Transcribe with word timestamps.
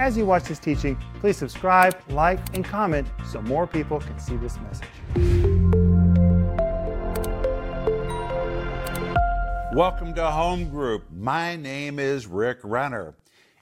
As 0.00 0.16
you 0.16 0.24
watch 0.24 0.44
this 0.44 0.60
teaching, 0.60 0.96
please 1.18 1.36
subscribe, 1.36 1.96
like, 2.10 2.38
and 2.54 2.64
comment 2.64 3.08
so 3.26 3.42
more 3.42 3.66
people 3.66 3.98
can 3.98 4.16
see 4.20 4.36
this 4.36 4.56
message. 4.60 4.86
Welcome 9.74 10.14
to 10.14 10.30
Home 10.30 10.70
Group. 10.70 11.10
My 11.10 11.56
name 11.56 11.98
is 11.98 12.28
Rick 12.28 12.58
Renner, 12.62 13.16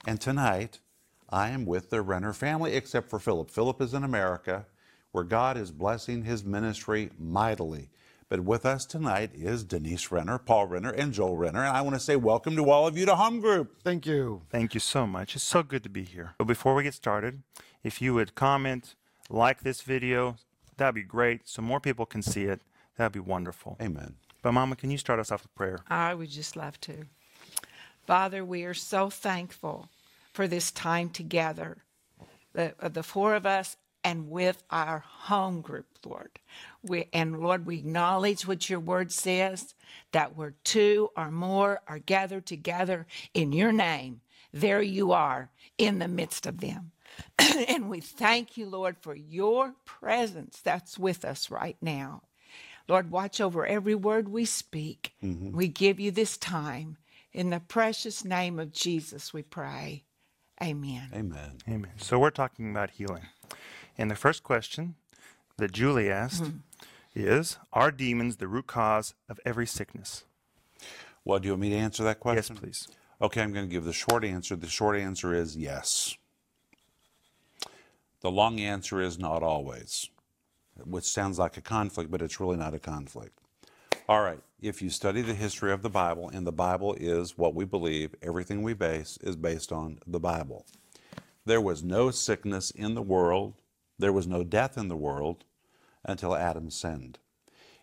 and 0.05 0.21
tonight 0.21 0.77
I 1.27 1.49
am 1.49 1.65
with 1.65 1.89
the 1.89 2.03
Renner 2.03 2.33
family, 2.33 2.75
except 2.75 3.09
for 3.09 3.17
Philip. 3.17 3.49
Philip 3.49 3.81
is 3.81 3.95
in 3.95 4.03
America, 4.03 4.67
where 5.13 5.23
God 5.23 5.57
is 5.57 5.71
blessing 5.71 6.23
his 6.23 6.45
ministry 6.45 7.09
mightily. 7.17 7.89
But 8.29 8.41
with 8.41 8.65
us 8.65 8.85
tonight 8.85 9.31
is 9.33 9.63
Denise 9.63 10.11
Renner, 10.11 10.37
Paul 10.37 10.67
Renner, 10.67 10.91
and 10.91 11.13
Joel 11.13 11.37
Renner. 11.37 11.63
And 11.63 11.77
I 11.77 11.79
want 11.79 11.93
to 11.95 11.99
say 11.99 12.17
welcome 12.17 12.57
to 12.57 12.69
all 12.69 12.85
of 12.85 12.97
you 12.97 13.05
to 13.05 13.15
Home 13.15 13.39
Group. 13.39 13.81
Thank 13.83 14.05
you. 14.05 14.41
Thank 14.49 14.73
you 14.73 14.81
so 14.81 15.07
much. 15.07 15.33
It's 15.33 15.45
so 15.45 15.63
good 15.63 15.81
to 15.83 15.89
be 15.89 16.03
here. 16.03 16.33
But 16.37 16.43
before 16.43 16.75
we 16.75 16.83
get 16.83 16.93
started, 16.93 17.41
if 17.85 18.01
you 18.01 18.13
would 18.15 18.35
comment, 18.35 18.95
like 19.29 19.61
this 19.61 19.81
video, 19.81 20.35
that'd 20.75 20.93
be 20.93 21.03
great 21.03 21.47
so 21.47 21.61
more 21.61 21.79
people 21.79 22.05
can 22.05 22.21
see 22.21 22.43
it. 22.43 22.59
That'd 22.97 23.13
be 23.13 23.21
wonderful. 23.21 23.77
Amen. 23.81 24.15
But, 24.41 24.51
Mama, 24.51 24.75
can 24.75 24.91
you 24.91 24.97
start 24.97 25.21
us 25.21 25.31
off 25.31 25.43
with 25.43 25.55
prayer? 25.55 25.79
I 25.87 26.13
would 26.13 26.29
just 26.29 26.57
love 26.57 26.81
to. 26.81 27.05
Father, 28.05 28.43
we 28.43 28.65
are 28.65 28.73
so 28.73 29.09
thankful 29.09 29.87
for 30.33 30.49
this 30.49 30.69
time 30.71 31.09
together, 31.11 31.77
the, 32.51 32.73
uh, 32.81 32.89
the 32.89 33.03
four 33.03 33.35
of 33.35 33.45
us 33.45 33.77
and 34.07 34.29
with 34.29 34.63
our 34.69 34.99
home 34.99 35.59
group, 35.59 35.85
Lord. 36.05 36.39
We, 36.81 37.09
and 37.11 37.41
Lord, 37.41 37.65
we 37.65 37.79
acknowledge 37.79 38.47
what 38.47 38.69
your 38.69 38.79
word 38.79 39.11
says 39.11 39.75
that 40.13 40.37
where 40.37 40.53
two 40.63 41.09
or 41.17 41.29
more 41.29 41.81
are 41.89 41.99
gathered 41.99 42.45
together 42.45 43.05
in 43.33 43.51
your 43.51 43.73
name, 43.73 44.21
there 44.53 44.81
you 44.81 45.11
are 45.11 45.49
in 45.77 45.99
the 45.99 46.07
midst 46.07 46.45
of 46.45 46.61
them. 46.61 46.91
and 47.67 47.89
we 47.89 47.99
thank 47.99 48.55
you, 48.55 48.65
Lord, 48.65 48.95
for 49.01 49.13
your 49.13 49.73
presence 49.83 50.61
that's 50.63 50.97
with 50.97 51.25
us 51.25 51.51
right 51.51 51.75
now. 51.81 52.23
Lord, 52.87 53.11
watch 53.11 53.41
over 53.41 53.67
every 53.67 53.95
word 53.95 54.29
we 54.29 54.45
speak. 54.45 55.15
Mm-hmm. 55.21 55.51
We 55.51 55.67
give 55.67 55.99
you 55.99 56.11
this 56.11 56.37
time. 56.37 56.95
In 57.33 57.49
the 57.49 57.59
precious 57.59 58.23
name 58.23 58.57
of 58.57 58.71
Jesus, 58.71 59.33
we 59.33 59.41
pray. 59.41 60.05
Amen. 60.63 61.09
Amen. 61.13 61.57
Amen. 61.67 61.91
So 61.97 62.17
we're 62.17 62.29
talking 62.29 62.71
about 62.71 62.91
healing. 62.91 63.23
And 63.97 64.11
the 64.11 64.15
first 64.15 64.43
question 64.43 64.95
that 65.57 65.71
Julie 65.71 66.09
asked 66.09 66.43
mm-hmm. 66.43 66.57
is 67.15 67.57
Are 67.73 67.91
demons 67.91 68.37
the 68.37 68.47
root 68.47 68.67
cause 68.67 69.13
of 69.27 69.39
every 69.45 69.65
sickness? 69.65 70.23
Well, 71.25 71.39
do 71.39 71.47
you 71.47 71.53
want 71.53 71.61
me 71.61 71.69
to 71.71 71.75
answer 71.75 72.03
that 72.03 72.19
question? 72.19 72.55
Yes, 72.55 72.63
please. 72.63 72.87
Okay, 73.21 73.41
I'm 73.41 73.51
going 73.51 73.67
to 73.67 73.71
give 73.71 73.83
the 73.83 73.93
short 73.93 74.23
answer. 74.23 74.55
The 74.55 74.67
short 74.67 74.97
answer 74.97 75.33
is 75.33 75.57
yes. 75.57 76.15
The 78.21 78.31
long 78.31 78.59
answer 78.59 79.01
is 79.01 79.17
not 79.17 79.43
always, 79.43 80.09
which 80.83 81.05
sounds 81.05 81.39
like 81.39 81.57
a 81.57 81.61
conflict, 81.61 82.11
but 82.11 82.21
it's 82.21 82.39
really 82.39 82.57
not 82.57 82.73
a 82.73 82.79
conflict. 82.79 83.39
All 84.07 84.21
right, 84.21 84.39
if 84.61 84.81
you 84.81 84.89
study 84.89 85.21
the 85.21 85.33
history 85.33 85.71
of 85.71 85.81
the 85.81 85.89
Bible, 85.89 86.29
and 86.29 86.47
the 86.47 86.51
Bible 86.51 86.93
is 86.93 87.37
what 87.37 87.53
we 87.53 87.65
believe, 87.65 88.15
everything 88.21 88.63
we 88.63 88.73
base 88.73 89.17
is 89.21 89.35
based 89.35 89.71
on 89.71 89.99
the 90.07 90.19
Bible. 90.19 90.65
There 91.45 91.61
was 91.61 91.83
no 91.83 92.11
sickness 92.11 92.71
in 92.71 92.93
the 92.93 93.01
world 93.01 93.55
there 93.99 94.13
was 94.13 94.27
no 94.27 94.43
death 94.43 94.77
in 94.77 94.87
the 94.87 94.95
world 94.95 95.45
until 96.03 96.35
Adam 96.35 96.69
sinned. 96.69 97.19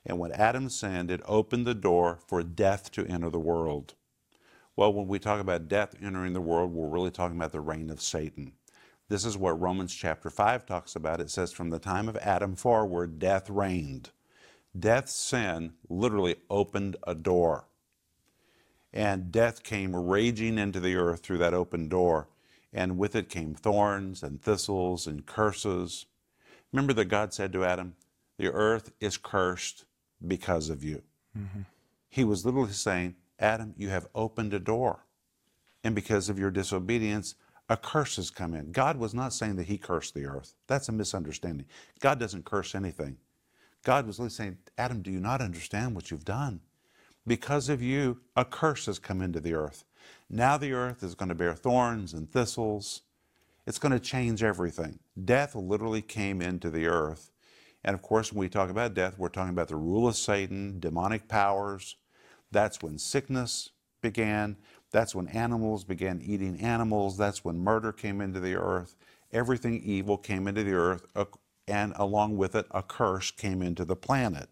And 0.06 0.18
when 0.18 0.32
Adam 0.32 0.68
sinned, 0.68 1.10
it 1.10 1.22
opened 1.24 1.66
the 1.66 1.74
door 1.74 2.18
for 2.26 2.42
death 2.42 2.90
to 2.92 3.06
enter 3.06 3.30
the 3.30 3.38
world. 3.38 3.94
Well, 4.76 4.92
when 4.92 5.06
we 5.06 5.18
talk 5.18 5.40
about 5.40 5.68
death 5.68 5.94
entering 6.02 6.32
the 6.32 6.40
world, 6.40 6.72
we're 6.72 6.88
really 6.88 7.10
talking 7.10 7.36
about 7.36 7.52
the 7.52 7.60
reign 7.60 7.90
of 7.90 8.02
Satan. 8.02 8.52
This 9.08 9.24
is 9.24 9.36
what 9.36 9.60
Romans 9.60 9.94
chapter 9.94 10.30
5 10.30 10.66
talks 10.66 10.96
about. 10.96 11.20
It 11.20 11.30
says, 11.30 11.52
From 11.52 11.70
the 11.70 11.78
time 11.78 12.08
of 12.08 12.16
Adam 12.18 12.56
forward, 12.56 13.18
death 13.18 13.48
reigned. 13.48 14.10
Death's 14.78 15.14
sin 15.14 15.74
literally 15.88 16.36
opened 16.50 16.96
a 17.06 17.14
door. 17.14 17.66
And 18.92 19.30
death 19.30 19.62
came 19.62 19.94
raging 19.94 20.58
into 20.58 20.80
the 20.80 20.96
earth 20.96 21.20
through 21.20 21.38
that 21.38 21.54
open 21.54 21.88
door 21.88 22.28
and 22.74 22.98
with 22.98 23.14
it 23.14 23.28
came 23.28 23.54
thorns 23.54 24.22
and 24.22 24.42
thistles 24.42 25.06
and 25.06 25.24
curses. 25.24 26.06
Remember 26.72 26.92
that 26.94 27.06
God 27.06 27.32
said 27.32 27.52
to 27.52 27.64
Adam, 27.64 27.94
The 28.36 28.52
earth 28.52 28.90
is 29.00 29.16
cursed 29.16 29.84
because 30.26 30.68
of 30.68 30.82
you. 30.82 31.02
Mm-hmm. 31.38 31.60
He 32.08 32.24
was 32.24 32.44
literally 32.44 32.72
saying, 32.72 33.14
Adam, 33.38 33.74
you 33.78 33.88
have 33.88 34.08
opened 34.14 34.52
a 34.52 34.58
door. 34.58 35.06
And 35.84 35.94
because 35.94 36.28
of 36.28 36.38
your 36.38 36.50
disobedience, 36.50 37.36
a 37.68 37.76
curse 37.76 38.16
has 38.16 38.30
come 38.30 38.54
in. 38.54 38.72
God 38.72 38.96
was 38.96 39.14
not 39.14 39.32
saying 39.32 39.56
that 39.56 39.66
He 39.66 39.78
cursed 39.78 40.14
the 40.14 40.26
earth. 40.26 40.54
That's 40.66 40.88
a 40.88 40.92
misunderstanding. 40.92 41.66
God 42.00 42.18
doesn't 42.18 42.44
curse 42.44 42.74
anything. 42.74 43.16
God 43.84 44.06
was 44.06 44.18
literally 44.18 44.30
saying, 44.30 44.58
Adam, 44.76 45.02
do 45.02 45.10
you 45.10 45.20
not 45.20 45.40
understand 45.40 45.94
what 45.94 46.10
you've 46.10 46.24
done? 46.24 46.60
Because 47.26 47.68
of 47.68 47.82
you, 47.82 48.20
a 48.36 48.44
curse 48.44 48.86
has 48.86 48.98
come 48.98 49.22
into 49.22 49.40
the 49.40 49.54
earth. 49.54 49.84
Now 50.30 50.56
the 50.56 50.72
earth 50.72 51.02
is 51.02 51.14
going 51.14 51.28
to 51.28 51.34
bear 51.34 51.54
thorns 51.54 52.12
and 52.12 52.30
thistles. 52.30 53.02
It's 53.66 53.78
going 53.78 53.92
to 53.92 54.00
change 54.00 54.42
everything. 54.42 54.98
Death 55.22 55.54
literally 55.54 56.02
came 56.02 56.42
into 56.42 56.70
the 56.70 56.86
earth. 56.86 57.30
And 57.84 57.94
of 57.94 58.02
course, 58.02 58.32
when 58.32 58.40
we 58.40 58.48
talk 58.48 58.70
about 58.70 58.94
death, 58.94 59.18
we're 59.18 59.28
talking 59.28 59.52
about 59.52 59.68
the 59.68 59.76
rule 59.76 60.08
of 60.08 60.16
Satan, 60.16 60.80
demonic 60.80 61.28
powers. 61.28 61.96
That's 62.50 62.82
when 62.82 62.98
sickness 62.98 63.70
began. 64.00 64.56
That's 64.90 65.14
when 65.14 65.28
animals 65.28 65.84
began 65.84 66.20
eating 66.22 66.60
animals. 66.60 67.16
That's 67.16 67.44
when 67.44 67.58
murder 67.58 67.92
came 67.92 68.20
into 68.20 68.40
the 68.40 68.54
earth. 68.54 68.96
Everything 69.32 69.82
evil 69.82 70.16
came 70.16 70.46
into 70.46 70.62
the 70.62 70.74
earth, 70.74 71.06
and 71.66 71.92
along 71.96 72.36
with 72.36 72.54
it, 72.54 72.66
a 72.70 72.82
curse 72.82 73.30
came 73.30 73.62
into 73.62 73.84
the 73.84 73.96
planet. 73.96 74.48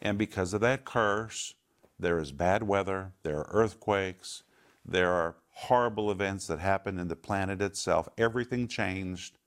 And 0.00 0.16
because 0.16 0.54
of 0.54 0.60
that 0.62 0.84
curse, 0.84 1.54
there 1.98 2.18
is 2.18 2.32
bad 2.32 2.62
weather, 2.62 3.12
there 3.22 3.38
are 3.38 3.50
earthquakes, 3.50 4.42
there 4.86 5.12
are 5.12 5.36
horrible 5.50 6.10
events 6.10 6.46
that 6.46 6.58
happen 6.58 6.98
in 6.98 7.08
the 7.08 7.16
planet 7.16 7.60
itself. 7.60 8.08
Everything 8.16 8.68
changed 8.68 9.38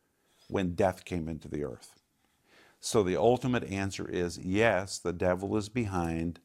when 0.50 0.74
death 0.74 1.06
came 1.06 1.30
into 1.30 1.48
the 1.48 1.64
earth. 1.64 1.96
So 2.80 3.04
the 3.04 3.18
ultimate 3.18 3.64
answer 3.66 4.08
is 4.08 4.38
yes, 4.38 4.98
the 5.00 5.14
devil 5.14 5.56
is 5.58 5.70
behind 5.70 6.40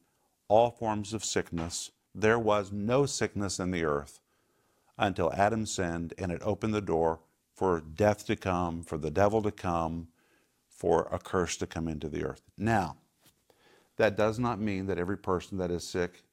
all 0.48 0.70
forms 0.70 1.14
of 1.14 1.24
sickness. 1.24 1.90
There 2.14 2.38
was 2.38 2.72
no 2.72 3.06
sickness 3.06 3.58
in 3.58 3.70
the 3.70 3.84
earth 3.84 4.20
until 4.98 5.32
Adam 5.32 5.66
sinned, 5.66 6.14
and 6.18 6.30
it 6.30 6.42
opened 6.44 6.74
the 6.74 6.80
door 6.80 7.20
for 7.52 7.80
death 7.80 8.26
to 8.26 8.36
come, 8.36 8.82
for 8.82 8.98
the 8.98 9.10
devil 9.10 9.42
to 9.42 9.50
come, 9.50 10.08
for 10.68 11.08
a 11.10 11.18
curse 11.18 11.56
to 11.56 11.66
come 11.66 11.88
into 11.88 12.08
the 12.08 12.24
earth. 12.24 12.42
Now, 12.56 12.96
that 13.96 14.16
does 14.16 14.38
not 14.38 14.60
mean 14.60 14.86
that 14.86 14.98
every 14.98 15.16
person 15.16 15.58
that 15.58 15.70
is 15.70 15.88
sick 15.88 16.24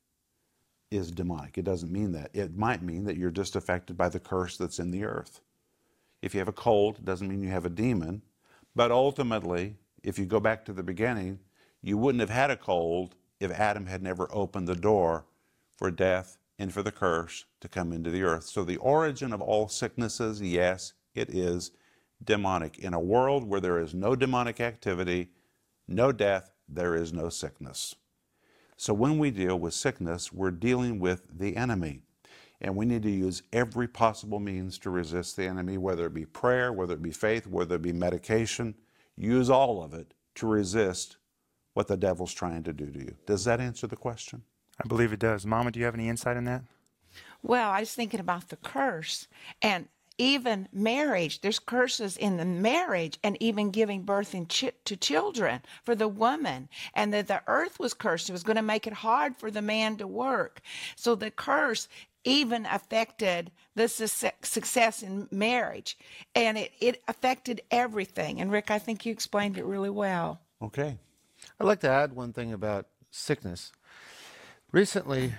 is 0.91 1.09
demonic. 1.09 1.57
It 1.57 1.65
doesn't 1.65 1.91
mean 1.91 2.11
that. 2.11 2.29
It 2.33 2.55
might 2.55 2.83
mean 2.83 3.05
that 3.05 3.17
you're 3.17 3.31
just 3.31 3.55
affected 3.55 3.97
by 3.97 4.09
the 4.09 4.19
curse 4.19 4.57
that's 4.57 4.79
in 4.79 4.91
the 4.91 5.05
earth. 5.05 5.39
If 6.21 6.33
you 6.33 6.39
have 6.39 6.47
a 6.47 6.53
cold, 6.53 6.97
it 6.97 7.05
doesn't 7.05 7.27
mean 7.27 7.41
you 7.41 7.49
have 7.49 7.65
a 7.65 7.69
demon. 7.69 8.21
But 8.75 8.91
ultimately, 8.91 9.77
if 10.03 10.19
you 10.19 10.25
go 10.25 10.39
back 10.39 10.65
to 10.65 10.73
the 10.73 10.83
beginning, 10.83 11.39
you 11.81 11.97
wouldn't 11.97 12.19
have 12.19 12.29
had 12.29 12.51
a 12.51 12.57
cold 12.57 13.15
if 13.39 13.51
Adam 13.51 13.87
had 13.87 14.03
never 14.03 14.27
opened 14.31 14.67
the 14.67 14.75
door 14.75 15.25
for 15.77 15.89
death 15.89 16.37
and 16.59 16.71
for 16.71 16.83
the 16.83 16.91
curse 16.91 17.45
to 17.59 17.67
come 17.67 17.91
into 17.91 18.11
the 18.11 18.21
earth. 18.21 18.43
So 18.43 18.63
the 18.63 18.77
origin 18.77 19.33
of 19.33 19.41
all 19.41 19.67
sicknesses, 19.67 20.41
yes, 20.41 20.93
it 21.15 21.29
is 21.29 21.71
demonic. 22.23 22.77
In 22.77 22.93
a 22.93 22.99
world 22.99 23.47
where 23.47 23.59
there 23.59 23.79
is 23.79 23.93
no 23.93 24.15
demonic 24.15 24.59
activity, 24.59 25.29
no 25.87 26.11
death, 26.11 26.51
there 26.69 26.95
is 26.95 27.11
no 27.11 27.29
sickness. 27.29 27.95
So 28.81 28.95
when 28.95 29.19
we 29.19 29.29
deal 29.29 29.59
with 29.59 29.75
sickness, 29.75 30.33
we're 30.33 30.49
dealing 30.49 30.97
with 30.97 31.21
the 31.37 31.55
enemy. 31.55 32.01
And 32.61 32.75
we 32.75 32.87
need 32.87 33.03
to 33.03 33.11
use 33.11 33.43
every 33.53 33.87
possible 33.87 34.39
means 34.39 34.79
to 34.79 34.89
resist 34.89 35.37
the 35.37 35.45
enemy, 35.45 35.77
whether 35.77 36.07
it 36.07 36.15
be 36.15 36.25
prayer, 36.25 36.73
whether 36.73 36.95
it 36.95 37.01
be 37.03 37.11
faith, 37.11 37.45
whether 37.45 37.75
it 37.75 37.83
be 37.83 37.93
medication. 37.93 38.73
Use 39.15 39.51
all 39.51 39.83
of 39.83 39.93
it 39.93 40.15
to 40.33 40.47
resist 40.47 41.17
what 41.75 41.87
the 41.87 41.95
devil's 41.95 42.33
trying 42.33 42.63
to 42.63 42.73
do 42.73 42.87
to 42.87 42.97
you. 42.97 43.13
Does 43.27 43.45
that 43.45 43.59
answer 43.59 43.85
the 43.85 43.95
question? 43.95 44.41
I 44.83 44.87
believe 44.87 45.13
it 45.13 45.19
does. 45.19 45.45
Mama, 45.45 45.69
do 45.69 45.79
you 45.79 45.85
have 45.85 45.93
any 45.93 46.09
insight 46.09 46.37
on 46.37 46.45
that? 46.45 46.63
Well, 47.43 47.69
I 47.69 47.81
was 47.81 47.93
thinking 47.93 48.19
about 48.19 48.49
the 48.49 48.55
curse. 48.55 49.27
And 49.61 49.89
even 50.17 50.67
marriage, 50.71 51.41
there's 51.41 51.59
curses 51.59 52.17
in 52.17 52.37
the 52.37 52.45
marriage 52.45 53.19
and 53.23 53.37
even 53.41 53.71
giving 53.71 54.03
birth 54.03 54.35
to 54.49 54.97
children 54.97 55.61
for 55.83 55.95
the 55.95 56.07
woman. 56.07 56.69
And 56.93 57.13
that 57.13 57.27
the 57.27 57.41
earth 57.47 57.79
was 57.79 57.93
cursed. 57.93 58.29
It 58.29 58.33
was 58.33 58.43
going 58.43 58.57
to 58.57 58.61
make 58.61 58.87
it 58.87 58.93
hard 58.93 59.37
for 59.37 59.49
the 59.51 59.61
man 59.61 59.97
to 59.97 60.07
work. 60.07 60.61
So 60.95 61.15
the 61.15 61.31
curse 61.31 61.87
even 62.23 62.65
affected 62.67 63.51
the 63.75 63.87
su- 63.87 64.29
success 64.43 65.01
in 65.01 65.27
marriage. 65.31 65.97
And 66.35 66.57
it, 66.57 66.71
it 66.79 67.01
affected 67.07 67.61
everything. 67.71 68.39
And 68.39 68.51
Rick, 68.51 68.69
I 68.69 68.79
think 68.79 69.05
you 69.05 69.11
explained 69.11 69.57
it 69.57 69.65
really 69.65 69.89
well. 69.89 70.41
Okay. 70.61 70.97
I'd 71.59 71.67
like 71.67 71.79
to 71.79 71.89
add 71.89 72.13
one 72.13 72.33
thing 72.33 72.53
about 72.53 72.87
sickness. 73.09 73.71
Recently, 74.71 75.33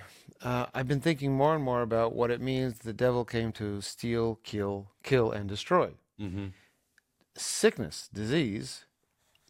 uh, 0.45 0.67
I've 0.75 0.89
been 0.89 1.01
thinking 1.01 1.33
more 1.33 1.55
and 1.55 1.63
more 1.65 1.83
about 1.83 2.15
what 2.15 2.31
it 2.31 2.41
means 2.41 2.79
the 2.79 2.93
devil 2.93 3.25
came 3.25 3.53
to 3.53 3.81
steal, 3.81 4.39
kill, 4.43 4.91
kill, 5.03 5.31
and 5.31 5.49
destroy. 5.49 5.91
Sickness, 7.35 8.09
disease, 8.13 8.85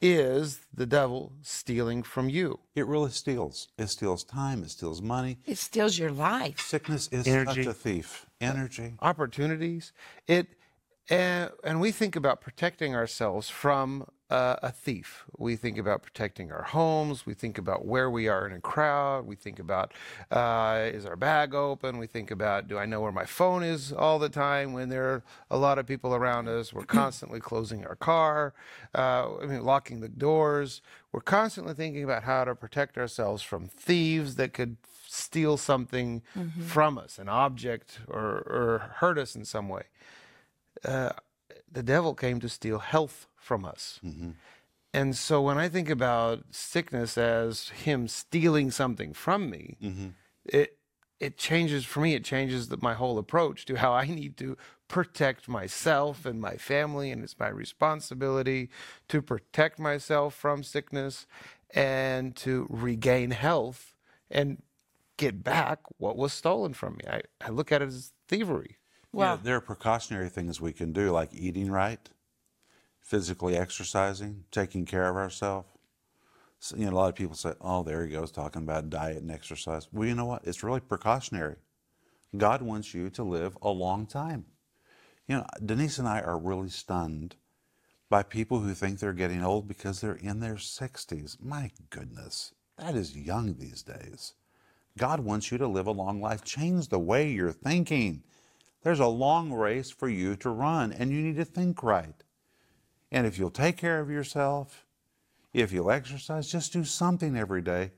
is 0.01 0.61
the 0.75 0.87
devil 0.87 1.33
stealing 1.43 2.03
from 2.03 2.29
you. 2.29 2.59
It 2.75 2.87
really 2.87 3.11
steals. 3.11 3.69
It 3.79 3.89
steals 3.89 4.25
time. 4.25 4.63
It 4.63 4.71
steals 4.71 5.01
money. 5.01 5.39
It 5.47 5.59
steals 5.59 5.99
your 5.99 6.11
life. 6.11 6.61
Sickness 6.61 7.09
is 7.13 7.27
Energy. 7.27 7.63
such 7.63 7.71
a 7.71 7.75
thief. 7.75 8.27
Energy. 8.41 8.95
opportunities. 9.01 9.93
It 10.27 10.49
and, 11.09 11.51
and 11.65 11.81
we 11.81 11.91
think 11.93 12.17
about 12.17 12.41
protecting 12.41 12.95
ourselves 12.95 13.49
from 13.49 14.07
uh, 14.33 14.57
a 14.63 14.73
thief. 14.73 15.25
We 15.37 15.57
think 15.57 15.77
about 15.77 16.03
protecting 16.03 16.51
our 16.53 16.63
homes. 16.63 17.27
We 17.27 17.35
think 17.35 17.59
about 17.59 17.85
where 17.85 18.11
we 18.11 18.29
are 18.29 18.47
in 18.47 18.55
a 18.55 18.61
crowd. 18.61 19.27
We 19.27 19.37
think 19.37 19.59
about 19.59 19.93
uh, 20.31 20.89
is 20.91 21.05
our 21.05 21.17
bag 21.17 21.55
open. 21.55 21.99
We 21.99 22.07
think 22.07 22.31
about 22.31 22.67
do 22.67 22.79
I 22.79 22.87
know 22.87 23.03
where 23.03 23.13
my 23.13 23.27
phone 23.27 23.63
is 23.63 23.93
all 23.93 24.19
the 24.19 24.31
time 24.31 24.73
when 24.73 24.89
there 24.89 25.05
are 25.05 25.23
a 25.51 25.59
lot 25.59 25.79
of 25.79 25.87
people 25.87 26.15
around 26.15 26.49
us. 26.49 26.73
We're 26.73 26.85
constantly 27.03 27.41
closing 27.41 27.85
our 27.85 27.95
car. 27.95 28.55
Uh, 28.95 29.37
I 29.43 29.45
mean, 29.45 29.65
locking 29.65 30.01
the 30.01 30.09
doors. 30.09 30.81
We're 31.13 31.21
constantly 31.21 31.75
thinking 31.75 32.03
about 32.03 32.23
how 32.23 32.45
to 32.45 32.55
protect 32.55 32.97
ourselves 32.97 33.43
from 33.43 33.67
thieves 33.67 34.37
that 34.37 34.55
could 34.55 34.79
steal 35.07 35.59
something 35.59 36.23
from 36.67 36.97
us, 36.97 37.19
an 37.19 37.29
object, 37.29 37.99
or, 38.09 38.23
or 38.23 38.93
hurt 38.97 39.19
us 39.19 39.37
in 39.37 39.45
some 39.45 39.69
way. 39.69 39.83
Uh, 40.83 41.11
the 41.71 41.83
devil 41.83 42.15
came 42.15 42.41
to 42.41 42.49
steal 42.49 42.79
health 42.79 43.27
from 43.43 43.65
us. 43.65 44.01
Mm-hmm. 44.05 44.31
And 44.95 45.17
so 45.17 45.41
when 45.41 45.59
I 45.59 45.69
think 45.69 45.89
about 45.89 46.45
sickness 46.51 47.17
as 47.17 47.71
him 47.71 48.09
stealing 48.09 48.71
something 48.71 49.15
from 49.15 49.49
me, 49.51 49.77
mm-hmm. 49.83 50.09
it 50.45 50.79
it 51.19 51.39
changes 51.39 51.85
for 51.85 52.01
me. 52.01 52.15
It 52.15 52.25
changes 52.25 52.69
the, 52.69 52.79
my 52.83 52.95
whole 52.95 53.17
approach 53.17 53.65
to 53.67 53.77
how 53.77 53.93
I 53.93 54.07
need 54.07 54.37
to 54.39 54.57
protect 54.89 55.49
myself 55.49 56.27
and 56.27 56.41
my 56.41 56.57
family, 56.57 57.11
and 57.13 57.23
it's 57.23 57.39
my 57.39 57.49
responsibility 57.49 58.71
to 59.09 59.23
protect 59.23 59.79
myself 59.79 60.35
from 60.35 60.65
sickness 60.65 61.27
and 61.71 62.35
to 62.37 62.67
regain 62.69 63.31
health 63.31 63.95
and 64.31 64.63
get 65.17 65.45
back 65.45 65.79
what 65.99 66.17
was 66.17 66.33
stolen 66.33 66.75
from 66.75 66.95
me. 66.95 67.05
I, 67.09 67.23
I 67.41 67.51
look 67.51 67.71
at 67.71 67.83
it 67.83 67.89
as 67.89 68.13
thievery. 68.27 68.79
Well, 69.13 69.37
yeah, 69.37 69.41
there 69.43 69.57
are 69.57 69.61
precautionary 69.61 70.29
things 70.29 70.61
we 70.61 70.73
can 70.73 70.93
do, 70.93 71.13
like 71.13 71.31
eating 71.33 71.71
right, 71.71 72.11
physically 73.03 73.57
exercising, 73.57 74.45
taking 74.51 74.87
care 74.87 75.09
of 75.09 75.17
ourselves. 75.17 75.69
So, 76.59 76.77
you 76.77 76.87
know, 76.87 76.93
a 76.93 76.95
lot 76.95 77.09
of 77.09 77.17
people 77.17 77.35
say, 77.35 77.55
"Oh, 77.61 77.83
there 77.83 78.07
he 78.07 78.13
goes 78.13 78.31
talking 78.31 78.63
about 78.63 78.89
diet 78.89 79.19
and 79.19 79.31
exercise." 79.31 79.93
Well, 79.93 80.09
you 80.09 80.15
know 80.15 80.27
what? 80.27 80.47
It's 80.47 80.63
really 80.63 80.81
precautionary. 80.81 81.57
God 82.37 82.63
wants 82.63 82.95
you 82.95 83.11
to 83.11 83.23
live 83.25 83.59
a 83.61 83.71
long 83.71 84.07
time. 84.07 84.47
You 85.27 85.39
know, 85.39 85.47
Denise 85.65 85.99
and 85.99 86.09
I 86.09 86.21
are 86.21 86.39
really 86.39 86.71
stunned 86.71 87.37
by 88.09 88.23
people 88.23 88.61
who 88.61 88.75
think 88.75 88.99
they're 88.99 89.13
getting 89.13 89.43
old 89.43 89.67
because 89.67 90.01
they're 90.01 90.15
in 90.15 90.41
their 90.41 90.59
60s. 90.59 91.39
My 91.41 91.73
goodness, 91.91 92.55
that 92.77 92.95
is 92.95 93.17
young 93.17 93.55
these 93.55 93.83
days. 93.83 94.35
God 94.99 95.21
wants 95.21 95.51
you 95.51 95.59
to 95.59 95.67
live 95.67 95.87
a 95.87 95.93
long 95.93 96.21
life. 96.21 96.45
Change 96.45 96.89
the 96.89 96.99
way 96.99 97.31
you're 97.31 97.53
thinking. 97.53 98.23
There's 98.83 99.01
a 99.01 99.07
long 99.07 99.53
race 99.53 99.91
for 99.91 100.09
you 100.09 100.37
to 100.37 100.51
run, 100.51 100.93
and 100.93 101.11
you 101.11 101.23
need 101.23 101.37
to 101.37 101.45
think 101.45 101.83
right. 101.83 102.23
And 103.13 103.27
if 103.27 103.39
you'll 103.39 103.51
take 103.51 103.77
care 103.77 104.01
of 104.01 104.11
yourself, 104.11 104.87
if 105.53 105.71
you'll 105.71 105.91
exercise, 105.91 106.51
just 106.51 106.73
do 106.73 106.83
something 106.83 107.37
every 107.37 107.61
day, 107.61 107.93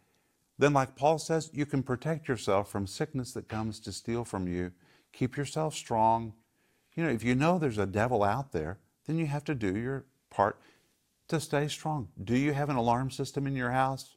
then, 0.58 0.72
like 0.72 0.96
Paul 0.96 1.18
says, 1.18 1.50
you 1.52 1.66
can 1.66 1.84
protect 1.84 2.28
yourself 2.28 2.68
from 2.68 2.86
sickness 2.86 3.32
that 3.32 3.48
comes 3.48 3.78
to 3.80 3.92
steal 3.92 4.24
from 4.24 4.48
you. 4.48 4.72
Keep 5.12 5.36
yourself 5.36 5.74
strong. 5.74 6.34
You 6.94 7.04
know, 7.04 7.10
if 7.10 7.22
you 7.22 7.36
know 7.36 7.58
there's 7.58 7.78
a 7.78 7.86
devil 7.86 8.24
out 8.24 8.50
there, 8.52 8.78
then 9.06 9.16
you 9.16 9.26
have 9.26 9.44
to 9.44 9.54
do 9.54 9.76
your 9.76 10.04
part 10.30 10.58
to 11.28 11.40
stay 11.40 11.68
strong. 11.68 12.08
Do 12.22 12.36
you 12.36 12.52
have 12.52 12.68
an 12.68 12.76
alarm 12.76 13.10
system 13.10 13.46
in 13.46 13.54
your 13.54 13.70
house? 13.70 14.16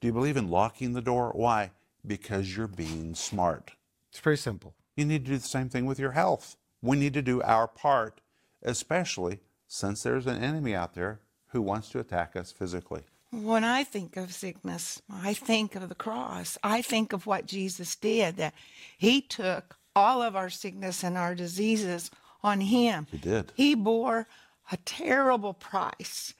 Do 0.00 0.06
you 0.06 0.12
believe 0.14 0.36
in 0.36 0.48
locking 0.48 0.94
the 0.94 1.02
door? 1.02 1.32
Why? 1.34 1.70
Because 2.06 2.56
you're 2.56 2.68
being 2.68 3.14
smart. 3.14 3.72
It's 4.10 4.20
pretty 4.20 4.40
simple. 4.40 4.74
You 4.96 5.04
need 5.04 5.26
to 5.26 5.32
do 5.32 5.38
the 5.38 5.46
same 5.46 5.68
thing 5.68 5.86
with 5.86 5.98
your 5.98 6.12
health. 6.12 6.56
We 6.80 6.96
need 6.96 7.14
to 7.14 7.22
do 7.22 7.42
our 7.42 7.68
part, 7.68 8.20
especially 8.62 9.40
since 9.72 10.02
there's 10.02 10.26
an 10.26 10.36
enemy 10.36 10.74
out 10.74 10.92
there 10.92 11.18
who 11.48 11.62
wants 11.62 11.88
to 11.88 11.98
attack 11.98 12.36
us 12.36 12.52
physically. 12.52 13.00
When 13.30 13.64
I 13.64 13.84
think 13.84 14.18
of 14.18 14.34
sickness, 14.34 15.00
I 15.10 15.32
think 15.32 15.74
of 15.74 15.88
the 15.88 15.94
cross. 15.94 16.58
I 16.62 16.82
think 16.82 17.14
of 17.14 17.26
what 17.26 17.46
Jesus 17.46 17.96
did, 17.96 18.36
that 18.36 18.52
he 18.98 19.22
took 19.22 19.78
all 19.96 20.20
of 20.20 20.36
our 20.36 20.50
sickness 20.50 21.02
and 21.02 21.16
our 21.16 21.34
diseases 21.34 22.10
on 22.42 22.60
him. 22.60 23.06
He 23.10 23.16
did. 23.16 23.52
He 23.54 23.74
bore 23.74 24.26
a 24.70 24.76
terrible 24.84 25.54
price. 25.54 26.34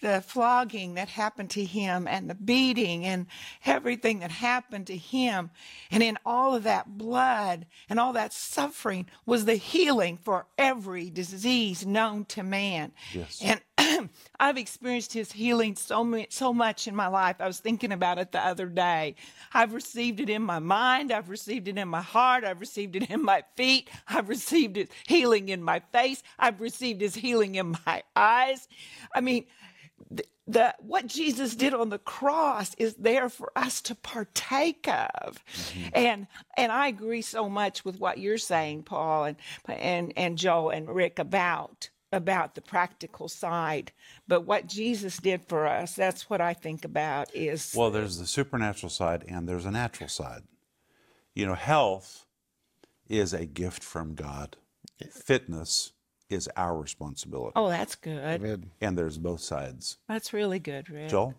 The 0.00 0.22
flogging 0.26 0.94
that 0.94 1.08
happened 1.08 1.50
to 1.50 1.64
him 1.64 2.06
and 2.06 2.30
the 2.30 2.34
beating 2.34 3.04
and 3.04 3.26
everything 3.66 4.20
that 4.20 4.30
happened 4.30 4.86
to 4.88 4.96
him. 4.96 5.50
And 5.90 6.02
in 6.02 6.18
all 6.24 6.54
of 6.54 6.62
that 6.64 6.96
blood 6.96 7.66
and 7.88 7.98
all 7.98 8.12
that 8.12 8.32
suffering 8.32 9.06
was 9.26 9.44
the 9.44 9.56
healing 9.56 10.16
for 10.16 10.46
every 10.56 11.10
disease 11.10 11.84
known 11.84 12.24
to 12.26 12.42
man. 12.42 12.92
Yes. 13.12 13.40
And 13.42 13.60
I've 14.40 14.56
experienced 14.56 15.12
his 15.12 15.32
healing 15.32 15.76
so 15.76 16.04
much, 16.04 16.32
so 16.32 16.52
much 16.52 16.86
in 16.88 16.94
my 16.94 17.06
life. 17.06 17.36
I 17.40 17.46
was 17.46 17.60
thinking 17.60 17.92
about 17.92 18.18
it 18.18 18.32
the 18.32 18.44
other 18.44 18.66
day. 18.66 19.14
I've 19.52 19.72
received 19.72 20.20
it 20.20 20.28
in 20.28 20.42
my 20.42 20.58
mind. 20.58 21.12
I've 21.12 21.28
received 21.28 21.68
it 21.68 21.78
in 21.78 21.88
my 21.88 22.02
heart. 22.02 22.44
I've 22.44 22.60
received 22.60 22.96
it 22.96 23.10
in 23.10 23.22
my 23.22 23.44
feet. 23.56 23.88
I've 24.08 24.28
received 24.28 24.76
his 24.76 24.88
healing 25.06 25.48
in 25.48 25.62
my 25.62 25.80
face. 25.92 26.22
I've 26.38 26.60
received 26.60 27.00
his 27.00 27.14
healing 27.14 27.54
in 27.54 27.76
my 27.86 28.02
eyes. 28.16 28.68
I 29.14 29.20
mean, 29.20 29.46
the, 30.10 30.24
the 30.46 30.74
what 30.80 31.06
Jesus 31.06 31.54
did 31.54 31.74
on 31.74 31.90
the 31.90 31.98
cross 31.98 32.74
is 32.78 32.94
there 32.94 33.28
for 33.28 33.52
us 33.54 33.80
to 33.82 33.94
partake 33.94 34.88
of, 34.88 35.44
mm-hmm. 35.52 35.88
and 35.94 36.26
and 36.56 36.72
I 36.72 36.88
agree 36.88 37.22
so 37.22 37.48
much 37.48 37.84
with 37.84 38.00
what 38.00 38.18
you're 38.18 38.38
saying, 38.38 38.84
Paul 38.84 39.24
and 39.24 39.36
and 39.66 40.12
and 40.16 40.38
Joe 40.38 40.70
and 40.70 40.88
Rick 40.88 41.18
about 41.18 41.90
about 42.12 42.54
the 42.54 42.62
practical 42.62 43.28
side. 43.28 43.92
But 44.26 44.46
what 44.46 44.66
Jesus 44.66 45.18
did 45.18 45.42
for 45.46 45.66
us, 45.66 45.94
that's 45.94 46.30
what 46.30 46.40
I 46.40 46.54
think 46.54 46.84
about 46.84 47.34
is 47.34 47.74
Well, 47.76 47.90
there's 47.90 48.18
the 48.18 48.26
supernatural 48.26 48.90
side 48.90 49.24
and 49.28 49.48
there's 49.48 49.66
a 49.66 49.70
natural 49.70 50.08
side. 50.08 50.44
You 51.34 51.46
know, 51.46 51.54
health 51.54 52.24
is 53.08 53.32
a 53.32 53.46
gift 53.46 53.82
from 53.82 54.14
God, 54.14 54.56
fitness 55.10 55.92
is 56.30 56.48
our 56.56 56.76
responsibility. 56.76 57.52
oh, 57.56 57.68
that's 57.68 57.94
good. 57.94 58.40
Good. 58.42 58.70
And 58.80 58.96
there's 58.98 59.18
both 59.18 59.40
sides. 59.40 59.98
That's 60.08 60.32
really 60.32 60.58
good, 60.58 60.90
Rick. 60.90 61.08
Joel? 61.08 61.34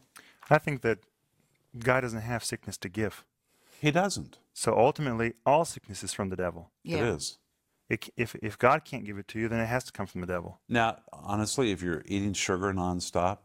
I 0.50 0.58
think 0.58 0.82
that 0.82 1.00
God 1.78 2.02
doesn't 2.02 2.22
have 2.22 2.44
sickness 2.44 2.78
to 2.78 2.90
give. 2.90 3.24
He 3.80 3.92
doesn't. 3.92 4.40
So 4.54 4.78
ultimately, 4.78 5.34
all 5.46 5.64
sickness 5.66 6.04
is 6.04 6.14
from 6.14 6.30
the 6.30 6.36
devil. 6.36 6.72
It 6.84 6.92
Yeah. 6.98 7.14
is. 7.14 7.38
It, 7.88 8.10
if, 8.18 8.36
if 8.36 8.58
God 8.58 8.84
can't 8.86 9.06
give 9.06 9.18
it 9.18 9.28
to 9.30 9.40
you, 9.40 9.48
then 9.48 9.60
it 9.60 9.66
has 9.68 9.84
to 9.86 9.92
come 9.92 10.06
from 10.06 10.22
the 10.22 10.28
devil. 10.28 10.60
Now, 10.68 10.98
honestly, 11.12 11.72
if 11.72 11.82
you're 11.82 12.04
eating 12.06 12.34
sugar 12.34 12.72
nonstop, 12.74 13.40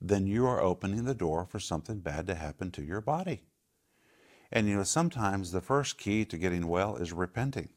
then 0.00 0.26
you 0.26 0.46
are 0.46 0.60
opening 0.60 1.04
the 1.04 1.14
door 1.14 1.44
for 1.44 1.58
something 1.58 1.98
bad 2.00 2.26
to 2.28 2.34
happen 2.34 2.70
to 2.72 2.82
your 2.82 3.00
body. 3.00 3.42
And 4.52 4.68
you 4.68 4.76
know, 4.76 4.82
sometimes 4.82 5.52
the 5.52 5.60
first 5.60 5.98
key 5.98 6.24
to 6.24 6.36
getting 6.38 6.66
well 6.68 6.96
is 6.96 7.12
repenting. 7.12 7.68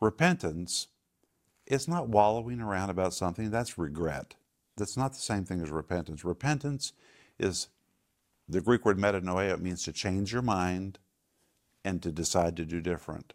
Repentance 0.00 0.88
is 1.68 1.88
not 1.88 2.08
wallowing 2.08 2.60
around 2.60 2.90
about 2.90 3.14
something, 3.14 3.50
that's 3.50 3.78
regret. 3.78 4.34
That's 4.76 4.96
not 4.96 5.12
the 5.12 5.20
same 5.20 5.44
thing 5.44 5.60
as 5.62 5.70
repentance. 5.70 6.24
Repentance 6.24 6.92
is 7.38 7.68
the 8.48 8.60
Greek 8.60 8.84
word 8.84 8.98
metanoia, 8.98 9.54
it 9.54 9.60
means 9.60 9.84
to 9.84 9.92
change 9.92 10.32
your 10.32 10.42
mind 10.42 10.98
and 11.84 12.02
to 12.02 12.10
decide 12.10 12.56
to 12.56 12.64
do 12.64 12.80
different. 12.80 13.34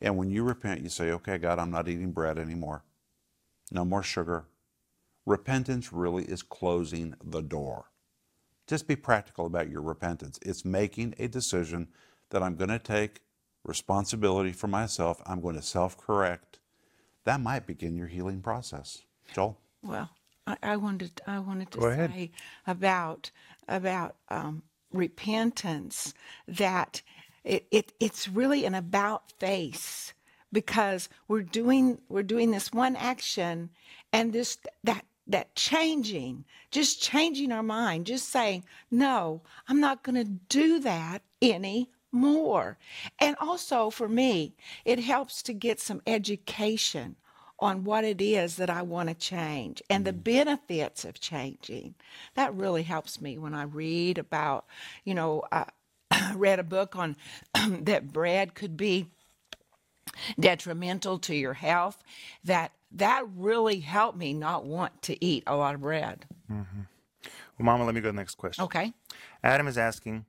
And 0.00 0.16
when 0.16 0.30
you 0.30 0.42
repent, 0.42 0.80
you 0.80 0.88
say, 0.88 1.10
okay, 1.12 1.38
God, 1.38 1.58
I'm 1.58 1.70
not 1.70 1.88
eating 1.88 2.12
bread 2.12 2.38
anymore 2.38 2.82
no 3.72 3.84
more 3.84 4.02
sugar. 4.02 4.44
Repentance 5.24 5.92
really 5.92 6.24
is 6.24 6.42
closing 6.42 7.14
the 7.24 7.42
door. 7.42 7.86
Just 8.66 8.86
be 8.86 8.96
practical 8.96 9.46
about 9.46 9.70
your 9.70 9.82
repentance. 9.82 10.38
It's 10.42 10.64
making 10.64 11.14
a 11.18 11.28
decision 11.28 11.88
that 12.30 12.42
I'm 12.42 12.56
going 12.56 12.70
to 12.70 12.78
take 12.78 13.20
responsibility 13.64 14.52
for 14.52 14.66
myself. 14.66 15.20
I'm 15.26 15.40
going 15.40 15.56
to 15.56 15.62
self 15.62 15.96
correct. 15.96 16.58
That 17.24 17.40
might 17.40 17.66
begin 17.66 17.96
your 17.96 18.08
healing 18.08 18.40
process. 18.40 19.02
Joel? 19.34 19.58
Well, 19.82 20.10
I, 20.46 20.56
I 20.62 20.76
wanted 20.76 21.20
I 21.26 21.38
wanted 21.38 21.70
to 21.72 21.78
Go 21.78 21.86
ahead. 21.86 22.10
say 22.12 22.30
about 22.66 23.30
about 23.68 24.16
um, 24.28 24.62
repentance 24.92 26.14
that 26.48 27.02
it, 27.44 27.66
it 27.70 27.92
it's 28.00 28.28
really 28.28 28.64
an 28.64 28.74
about 28.74 29.32
face 29.38 30.12
because 30.52 31.08
we're 31.28 31.42
doing 31.42 31.98
we're 32.08 32.22
doing 32.22 32.50
this 32.50 32.72
one 32.72 32.96
action 32.96 33.70
and 34.12 34.32
this 34.32 34.58
that 34.84 35.04
that 35.26 35.54
changing 35.54 36.44
just 36.70 37.00
changing 37.00 37.52
our 37.52 37.62
mind 37.62 38.06
just 38.06 38.28
saying 38.28 38.64
no 38.90 39.40
i'm 39.68 39.80
not 39.80 40.02
going 40.02 40.16
to 40.16 40.24
do 40.24 40.80
that 40.80 41.22
any 41.40 41.88
more. 42.12 42.78
And 43.18 43.36
also 43.40 43.90
for 43.90 44.08
me, 44.08 44.54
it 44.84 45.00
helps 45.00 45.42
to 45.44 45.52
get 45.52 45.80
some 45.80 46.02
education 46.06 47.16
on 47.58 47.84
what 47.84 48.04
it 48.04 48.20
is 48.20 48.56
that 48.56 48.68
I 48.68 48.82
want 48.82 49.08
to 49.08 49.14
change 49.14 49.82
and 49.88 50.04
the 50.04 50.12
mm. 50.12 50.24
benefits 50.24 51.04
of 51.04 51.20
changing. 51.20 51.94
That 52.34 52.54
really 52.54 52.82
helps 52.82 53.20
me 53.20 53.38
when 53.38 53.54
I 53.54 53.62
read 53.62 54.18
about, 54.18 54.66
you 55.04 55.14
know, 55.14 55.44
I 55.52 55.66
read 56.34 56.58
a 56.58 56.64
book 56.64 56.96
on 56.96 57.16
that 57.54 58.12
bread 58.12 58.54
could 58.54 58.76
be 58.76 59.06
detrimental 60.38 61.18
to 61.20 61.34
your 61.34 61.54
health 61.54 62.02
that 62.44 62.72
that 62.90 63.24
really 63.36 63.80
helped 63.80 64.18
me 64.18 64.34
not 64.34 64.64
want 64.64 65.00
to 65.02 65.24
eat 65.24 65.44
a 65.46 65.56
lot 65.56 65.74
of 65.74 65.80
bread. 65.80 66.26
Mm-hmm. 66.50 66.80
Well, 67.58 67.64
Mama, 67.64 67.84
let 67.84 67.94
me 67.94 68.00
go 68.00 68.08
to 68.08 68.12
the 68.12 68.16
next 68.16 68.34
question. 68.34 68.64
Okay. 68.64 68.92
Adam 69.42 69.66
is 69.66 69.78
asking, 69.78 70.26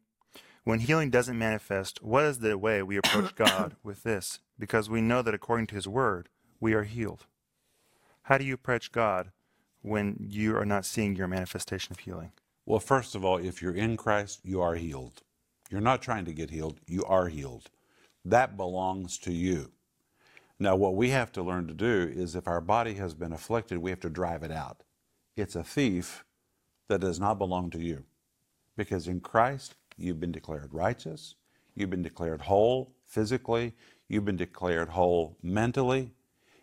when 0.64 0.80
healing 0.80 1.10
doesn't 1.10 1.38
manifest, 1.38 2.02
what 2.02 2.24
is 2.24 2.40
the 2.40 2.58
way 2.58 2.82
we 2.82 2.98
approach 2.98 3.36
God 3.38 3.76
with 3.84 4.04
this? 4.04 4.40
Because 4.58 4.90
we 4.90 5.02
know 5.02 5.22
that 5.22 5.34
according 5.34 5.68
to 5.68 5.76
his 5.76 5.88
word, 5.88 6.30
we 6.60 6.74
are 6.74 6.84
healed. 6.84 7.26
How 8.24 8.38
do 8.38 8.46
you 8.46 8.54
approach 8.54 8.92
God 8.92 9.32
when 9.82 10.16
you 10.20 10.56
are 10.58 10.66
not 10.66 10.86
seeing 10.86 11.16
your 11.16 11.28
manifestation 11.28 11.92
of 11.92 12.00
healing? 12.00 12.32
Well, 12.66 12.80
first 12.80 13.16
of 13.16 13.26
all, 13.26 13.38
if 13.38 13.62
you're 13.62 13.76
in 13.76 13.98
Christ, 13.98 14.40
you 14.44 14.62
are 14.62 14.76
healed. 14.76 15.22
You're 15.70 15.82
not 15.82 16.02
trying 16.02 16.26
to 16.26 16.34
get 16.34 16.52
healed, 16.52 16.80
you 16.86 17.04
are 17.04 17.28
healed. 17.28 17.70
That 18.24 18.56
belongs 18.56 19.18
to 19.20 19.34
you. 19.34 19.72
Now, 20.60 20.78
what 20.78 20.96
we 20.96 21.10
have 21.10 21.32
to 21.34 21.44
learn 21.44 21.68
to 21.68 21.74
do 21.74 22.10
is 22.16 22.36
if 22.36 22.48
our 22.48 22.62
body 22.62 22.94
has 22.94 23.14
been 23.14 23.34
afflicted, 23.34 23.80
we 23.80 23.90
have 23.90 24.00
to 24.02 24.10
drive 24.10 24.44
it 24.44 24.52
out. 24.52 24.84
It's 25.36 25.56
a 25.56 25.64
thief 25.64 26.24
that 26.88 27.02
does 27.02 27.20
not 27.20 27.38
belong 27.38 27.70
to 27.72 27.80
you. 27.80 28.06
Because 28.78 29.08
in 29.08 29.20
Christ, 29.20 29.76
you've 30.04 30.20
been 30.20 30.32
declared 30.32 30.74
righteous, 30.74 31.36
you've 31.76 31.90
been 31.90 32.04
declared 32.04 32.42
whole 32.42 32.94
physically, 33.06 33.74
you've 34.08 34.26
been 34.26 34.38
declared 34.38 34.90
whole 34.90 35.38
mentally, 35.42 36.12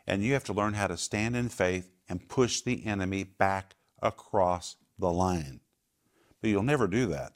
and 0.07 0.23
you 0.23 0.33
have 0.33 0.45
to 0.45 0.53
learn 0.53 0.75
how 0.75 0.87
to 0.87 0.97
stand 0.97 1.37
in 1.37 1.49
faith 1.49 1.91
and 2.09 2.29
push 2.29 2.61
the 2.61 2.87
enemy 2.87 3.25
back 3.25 3.75
across 4.03 4.77
the 4.99 5.11
line. 5.11 5.61
But 6.41 6.51
you'll 6.51 6.63
never 6.63 6.87
do 6.87 7.07
that 7.07 7.33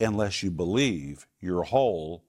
unless 0.00 0.42
you 0.42 0.50
believe 0.50 1.26
you're 1.40 1.64
whole 1.64 2.24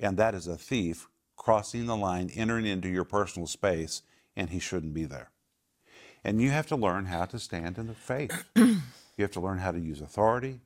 and 0.00 0.16
that 0.16 0.34
is 0.34 0.46
a 0.46 0.56
thief 0.56 1.08
crossing 1.36 1.86
the 1.86 1.96
line, 1.96 2.30
entering 2.34 2.66
into 2.66 2.88
your 2.88 3.04
personal 3.04 3.46
space, 3.46 4.02
and 4.36 4.50
he 4.50 4.58
shouldn't 4.58 4.94
be 4.94 5.04
there. 5.04 5.30
And 6.24 6.40
you 6.40 6.50
have 6.50 6.66
to 6.68 6.76
learn 6.76 7.06
how 7.06 7.24
to 7.26 7.38
stand 7.38 7.78
in 7.78 7.86
the 7.86 7.94
faith. 7.94 8.44
you 8.56 8.80
have 9.18 9.30
to 9.32 9.40
learn 9.40 9.58
how 9.58 9.72
to 9.72 9.78
use 9.78 10.00
authority. 10.00 10.60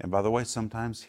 And 0.00 0.10
by 0.10 0.22
the 0.22 0.30
way, 0.30 0.44
sometimes 0.44 1.06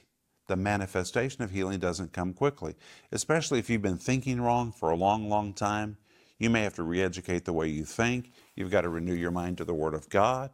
the 0.48 0.56
manifestation 0.56 1.44
of 1.44 1.52
healing 1.52 1.80
doesn't 1.80 2.12
come 2.12 2.34
quickly, 2.34 2.76
especially 3.12 3.60
if 3.60 3.70
you've 3.70 3.82
been 3.82 3.98
thinking 3.98 4.42
wrong 4.42 4.72
for 4.72 4.90
a 4.90 4.96
long, 4.96 5.30
long 5.30 5.54
time. 5.54 5.98
You 6.40 6.50
may 6.50 6.64
have 6.64 6.76
to 6.76 6.84
re 6.84 7.02
educate 7.02 7.46
the 7.46 7.54
way 7.54 7.68
you 7.68 7.86
think. 7.86 8.32
You've 8.56 8.72
got 8.72 8.82
to 8.82 8.90
renew 8.90 9.14
your 9.14 9.32
mind 9.32 9.58
to 9.58 9.66
the 9.66 9.74
Word 9.74 9.94
of 9.94 10.10
God. 10.10 10.52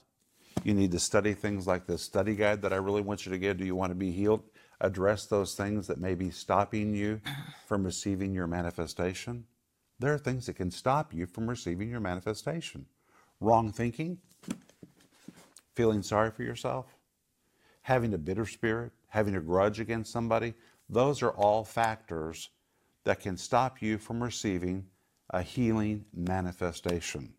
You 0.63 0.73
need 0.73 0.91
to 0.91 0.99
study 0.99 1.33
things 1.33 1.67
like 1.67 1.85
this 1.85 2.01
study 2.01 2.35
guide 2.35 2.61
that 2.63 2.73
I 2.73 2.77
really 2.77 3.01
want 3.01 3.25
you 3.25 3.31
to 3.31 3.37
get. 3.37 3.57
Do 3.57 3.65
you 3.65 3.75
want 3.75 3.91
to 3.91 3.95
be 3.95 4.11
healed? 4.11 4.43
Address 4.81 5.27
those 5.27 5.53
things 5.53 5.87
that 5.87 5.99
may 5.99 6.15
be 6.15 6.31
stopping 6.31 6.95
you 6.95 7.21
from 7.67 7.83
receiving 7.83 8.33
your 8.33 8.47
manifestation. 8.47 9.45
There 9.99 10.13
are 10.13 10.17
things 10.17 10.47
that 10.47 10.55
can 10.55 10.71
stop 10.71 11.13
you 11.13 11.25
from 11.25 11.47
receiving 11.47 11.89
your 11.89 11.99
manifestation. 11.99 12.85
Wrong 13.39 13.71
thinking, 13.71 14.17
feeling 15.75 16.01
sorry 16.01 16.31
for 16.31 16.43
yourself, 16.43 16.87
having 17.85 18.15
a 18.15 18.17
bitter 18.17 18.47
spirit, 18.47 18.91
having 19.09 19.35
a 19.35 19.39
grudge 19.39 19.79
against 19.79 20.11
somebody, 20.11 20.55
those 20.89 21.21
are 21.21 21.29
all 21.29 21.63
factors 21.63 22.49
that 23.03 23.19
can 23.19 23.37
stop 23.37 23.79
you 23.79 23.95
from 23.99 24.23
receiving 24.23 24.83
a 25.29 25.43
healing 25.43 26.03
manifestation. 26.11 27.31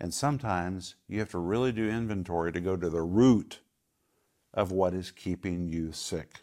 And 0.00 0.12
sometimes 0.12 0.96
you 1.06 1.20
have 1.20 1.30
to 1.30 1.38
really 1.38 1.70
do 1.70 1.88
inventory 1.88 2.50
to 2.50 2.60
go 2.60 2.76
to 2.76 2.90
the 2.90 3.02
root 3.02 3.60
of 4.52 4.72
what 4.72 4.92
is 4.92 5.12
keeping 5.12 5.68
you 5.68 5.92
sick. 5.92 6.40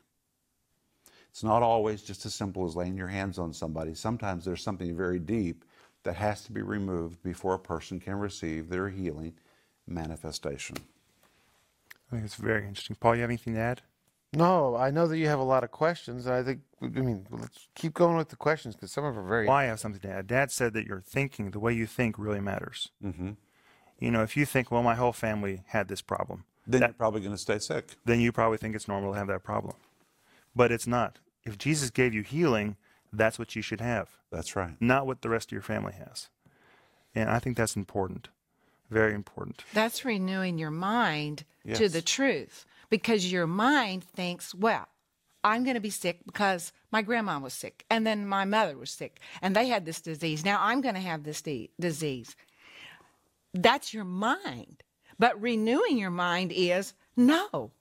It's 1.31 1.43
not 1.43 1.63
always 1.63 2.03
just 2.03 2.25
as 2.25 2.33
simple 2.33 2.65
as 2.65 2.77
laying 2.77 2.95
your 2.95 3.07
hands 3.07 3.37
on 3.37 3.51
somebody. 3.51 3.93
Sometimes 3.93 4.45
there's 4.45 4.63
something 4.63 4.95
very 4.95 5.19
deep 5.19 5.65
that 6.03 6.15
has 6.15 6.45
to 6.45 6.53
be 6.53 6.61
removed 6.61 7.21
before 7.23 7.55
a 7.55 7.59
person 7.59 7.99
can 7.99 8.15
receive 8.15 8.69
their 8.69 8.87
healing 8.87 9.33
manifestation. 9.85 10.77
I 12.11 12.15
think 12.15 12.25
it's 12.25 12.35
very 12.35 12.67
interesting. 12.67 12.97
Paul, 12.99 13.15
you 13.15 13.21
have 13.21 13.29
anything 13.29 13.53
to 13.55 13.59
add? 13.61 13.81
No, 14.33 14.75
I 14.75 14.91
know 14.91 15.07
that 15.07 15.17
you 15.17 15.27
have 15.27 15.39
a 15.39 15.43
lot 15.43 15.63
of 15.63 15.71
questions, 15.71 16.25
and 16.25 16.35
I 16.35 16.43
think 16.43 16.61
I 16.81 16.87
mean 16.87 17.27
let's 17.31 17.67
keep 17.75 17.93
going 17.93 18.15
with 18.17 18.29
the 18.29 18.35
questions 18.37 18.75
because 18.75 18.91
some 18.91 19.03
of 19.03 19.15
them 19.15 19.25
are 19.25 19.27
very. 19.27 19.45
Well, 19.47 19.55
I 19.57 19.65
have 19.65 19.79
something 19.79 20.01
to 20.01 20.09
add. 20.09 20.27
Dad 20.27 20.51
said 20.51 20.73
that 20.73 20.85
your 20.85 21.01
thinking, 21.01 21.51
the 21.51 21.59
way 21.59 21.73
you 21.73 21.85
think, 21.85 22.17
really 22.17 22.39
matters. 22.39 22.89
Mm-hmm. 23.03 23.31
You 23.99 24.11
know, 24.11 24.23
if 24.23 24.35
you 24.37 24.45
think, 24.45 24.71
well, 24.71 24.83
my 24.83 24.95
whole 24.95 25.11
family 25.13 25.63
had 25.67 25.87
this 25.89 26.01
problem, 26.01 26.45
Then 26.65 26.81
That- 26.81 26.87
you're 26.91 26.93
probably 26.93 27.21
going 27.21 27.33
to 27.33 27.37
stay 27.37 27.59
sick. 27.59 27.97
then 28.05 28.19
you 28.19 28.31
probably 28.31 28.57
think 28.57 28.75
it's 28.75 28.87
normal 28.87 29.13
to 29.13 29.17
have 29.17 29.27
that 29.27 29.43
problem. 29.43 29.75
But 30.55 30.71
it's 30.71 30.87
not. 30.87 31.19
If 31.43 31.57
Jesus 31.57 31.89
gave 31.89 32.13
you 32.13 32.21
healing, 32.23 32.77
that's 33.11 33.37
what 33.39 33.55
you 33.55 33.61
should 33.61 33.81
have, 33.81 34.17
That's 34.31 34.55
right. 34.55 34.75
not 34.79 35.05
what 35.07 35.21
the 35.21 35.29
rest 35.29 35.49
of 35.49 35.51
your 35.53 35.61
family 35.61 35.93
has. 35.93 36.29
And 37.15 37.29
I 37.29 37.39
think 37.39 37.57
that's 37.57 37.75
important. 37.75 38.29
Very 38.91 39.15
important. 39.15 39.63
That's 39.74 40.05
renewing 40.05 40.57
your 40.60 40.69
mind 40.69 41.45
to 41.75 41.88
the 41.88 42.01
truth 42.01 42.65
because 42.89 43.31
your 43.31 43.48
mind 43.48 44.03
thinks, 44.03 44.53
well, 44.53 44.88
I'm 45.43 45.63
going 45.63 45.75
to 45.75 45.81
be 45.81 45.89
sick 45.89 46.19
because 46.25 46.74
my 46.91 47.01
grandma 47.01 47.39
was 47.39 47.53
sick 47.53 47.86
and 47.89 48.05
then 48.05 48.27
my 48.27 48.45
mother 48.45 48.77
was 48.77 48.91
sick 48.91 49.19
and 49.41 49.55
they 49.55 49.67
had 49.67 49.86
this 49.86 50.01
disease. 50.01 50.43
Now 50.45 50.60
I'm 50.62 50.81
going 50.81 50.95
to 50.95 51.01
have 51.01 51.24
this 51.24 51.41
de- 51.41 51.71
disease. 51.79 52.36
That's 53.53 53.93
your 53.93 54.03
mind. 54.03 54.83
But 55.17 55.41
renewing 55.41 55.98
your 55.98 56.12
mind 56.12 56.51
is 56.51 56.93
no. 57.15 57.71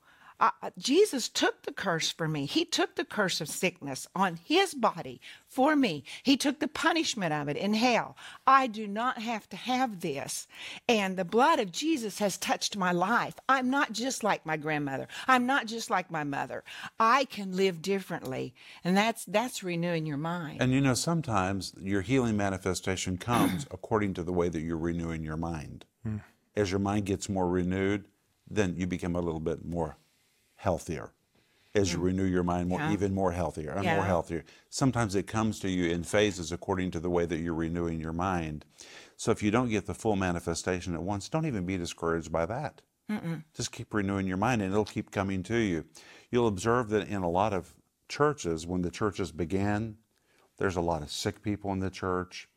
I, 0.41 0.51
I- 0.63 0.73
Jesus 0.79 1.29
took 1.29 1.63
the 1.63 1.73
curse 1.73 2.11
for 2.11 2.27
me. 2.27 2.47
He 2.47 2.65
took 2.65 2.97
the 2.97 3.05
curse 3.05 3.41
of 3.41 3.49
sickness 3.49 4.09
on 4.17 4.39
his 4.45 4.75
body 4.75 5.21
for 5.47 5.77
me. 5.77 6.03
He 6.23 6.37
took 6.37 6.59
the 6.61 6.69
punishment 6.69 7.33
of 7.33 7.49
it 7.49 7.57
in 7.57 7.75
hell. 7.75 8.17
I 8.47 8.67
do 8.67 8.87
not 8.87 9.19
have 9.19 9.49
to 9.51 9.57
have 9.57 10.01
this. 10.01 10.47
And 10.89 11.17
the 11.17 11.25
blood 11.25 11.61
of 11.61 11.73
Jesus 11.73 12.19
has 12.19 12.39
touched 12.39 12.77
my 12.77 12.93
life. 12.93 13.35
I'm 13.49 13.69
not 13.71 13.93
just 13.93 14.25
like 14.25 14.47
my 14.47 14.57
grandmother. 14.57 15.09
I'm 15.29 15.47
not 15.47 15.67
just 15.67 15.91
like 15.91 16.11
my 16.11 16.25
mother. 16.25 16.65
I 16.99 17.27
can 17.27 17.57
live 17.57 17.83
differently. 17.83 18.55
And 18.83 18.97
that's 18.97 19.25
that's 19.27 19.63
renewing 19.63 20.07
your 20.07 20.17
mind. 20.17 20.63
And 20.63 20.73
you 20.73 20.81
know, 20.81 20.95
sometimes 20.95 21.75
your 21.81 22.01
healing 22.03 22.37
manifestation 22.37 23.19
comes 23.19 23.67
according 23.71 24.15
to 24.15 24.23
the 24.23 24.33
way 24.33 24.49
that 24.49 24.61
you're 24.61 24.77
renewing 24.79 25.23
your 25.23 25.37
mind. 25.37 25.85
Hmm. 26.05 26.19
As 26.57 26.71
your 26.71 26.81
mind 26.81 27.07
gets 27.07 27.29
more 27.29 27.49
renewed, 27.49 28.07
then 28.49 28.75
you 28.77 28.87
become 28.87 29.15
a 29.15 29.21
little 29.21 29.41
bit 29.41 29.65
more 29.65 29.97
healthier. 30.61 31.11
As 31.75 31.93
you 31.93 31.99
mm. 31.99 32.05
renew 32.05 32.25
your 32.25 32.43
mind 32.43 32.69
more, 32.69 32.81
Yeah. 32.81 32.93
even 32.93 33.15
more 33.15 33.33
healthier 33.33 33.71
and 33.71 33.87
more 33.87 34.05
healthier. 34.05 34.45
Sometimes 34.69 35.15
it 35.15 35.27
comes 35.27 35.59
to 35.61 35.71
you 35.71 35.91
in 35.91 36.03
phases 36.03 36.53
according 36.53 36.91
to 36.91 37.01
the 37.01 37.09
way 37.09 37.25
that 37.27 37.39
you're 37.39 37.55
renewing 37.55 38.01
your 38.01 38.13
mind. 38.13 38.67
So 39.17 39.31
if 39.31 39.43
you 39.43 39.51
don't 39.51 39.69
get 39.71 39.87
the 39.87 39.95
full 39.95 40.17
manifestation 40.17 40.95
at 40.95 41.03
once, 41.03 41.29
don't 41.29 41.47
even 41.47 41.65
be 41.65 41.79
discouraged 41.79 42.31
by 42.31 42.45
that. 42.47 42.83
Just 43.55 43.73
keep 43.73 43.95
renewing 43.95 44.27
your 44.27 44.37
mind 44.37 44.63
and 44.63 44.73
it'll 44.73 44.85
keep 44.85 45.11
coming 45.11 45.43
to 45.45 45.57
you. 45.57 45.85
You'll 46.31 46.47
observe 46.49 46.91
that 46.91 47.09
in 47.09 47.23
a 47.23 47.31
lot 47.31 47.53
of 47.53 47.75
churches, 48.09 48.67
when 48.67 48.83
the 48.83 48.91
churches 48.91 49.33
began, 49.33 49.97
there's 50.59 50.77
a 50.77 50.81
lot 50.81 51.03
of 51.03 51.11
sick 51.11 51.43
people 51.43 51.73
in 51.73 51.81
the 51.81 51.91
church. 51.91 52.49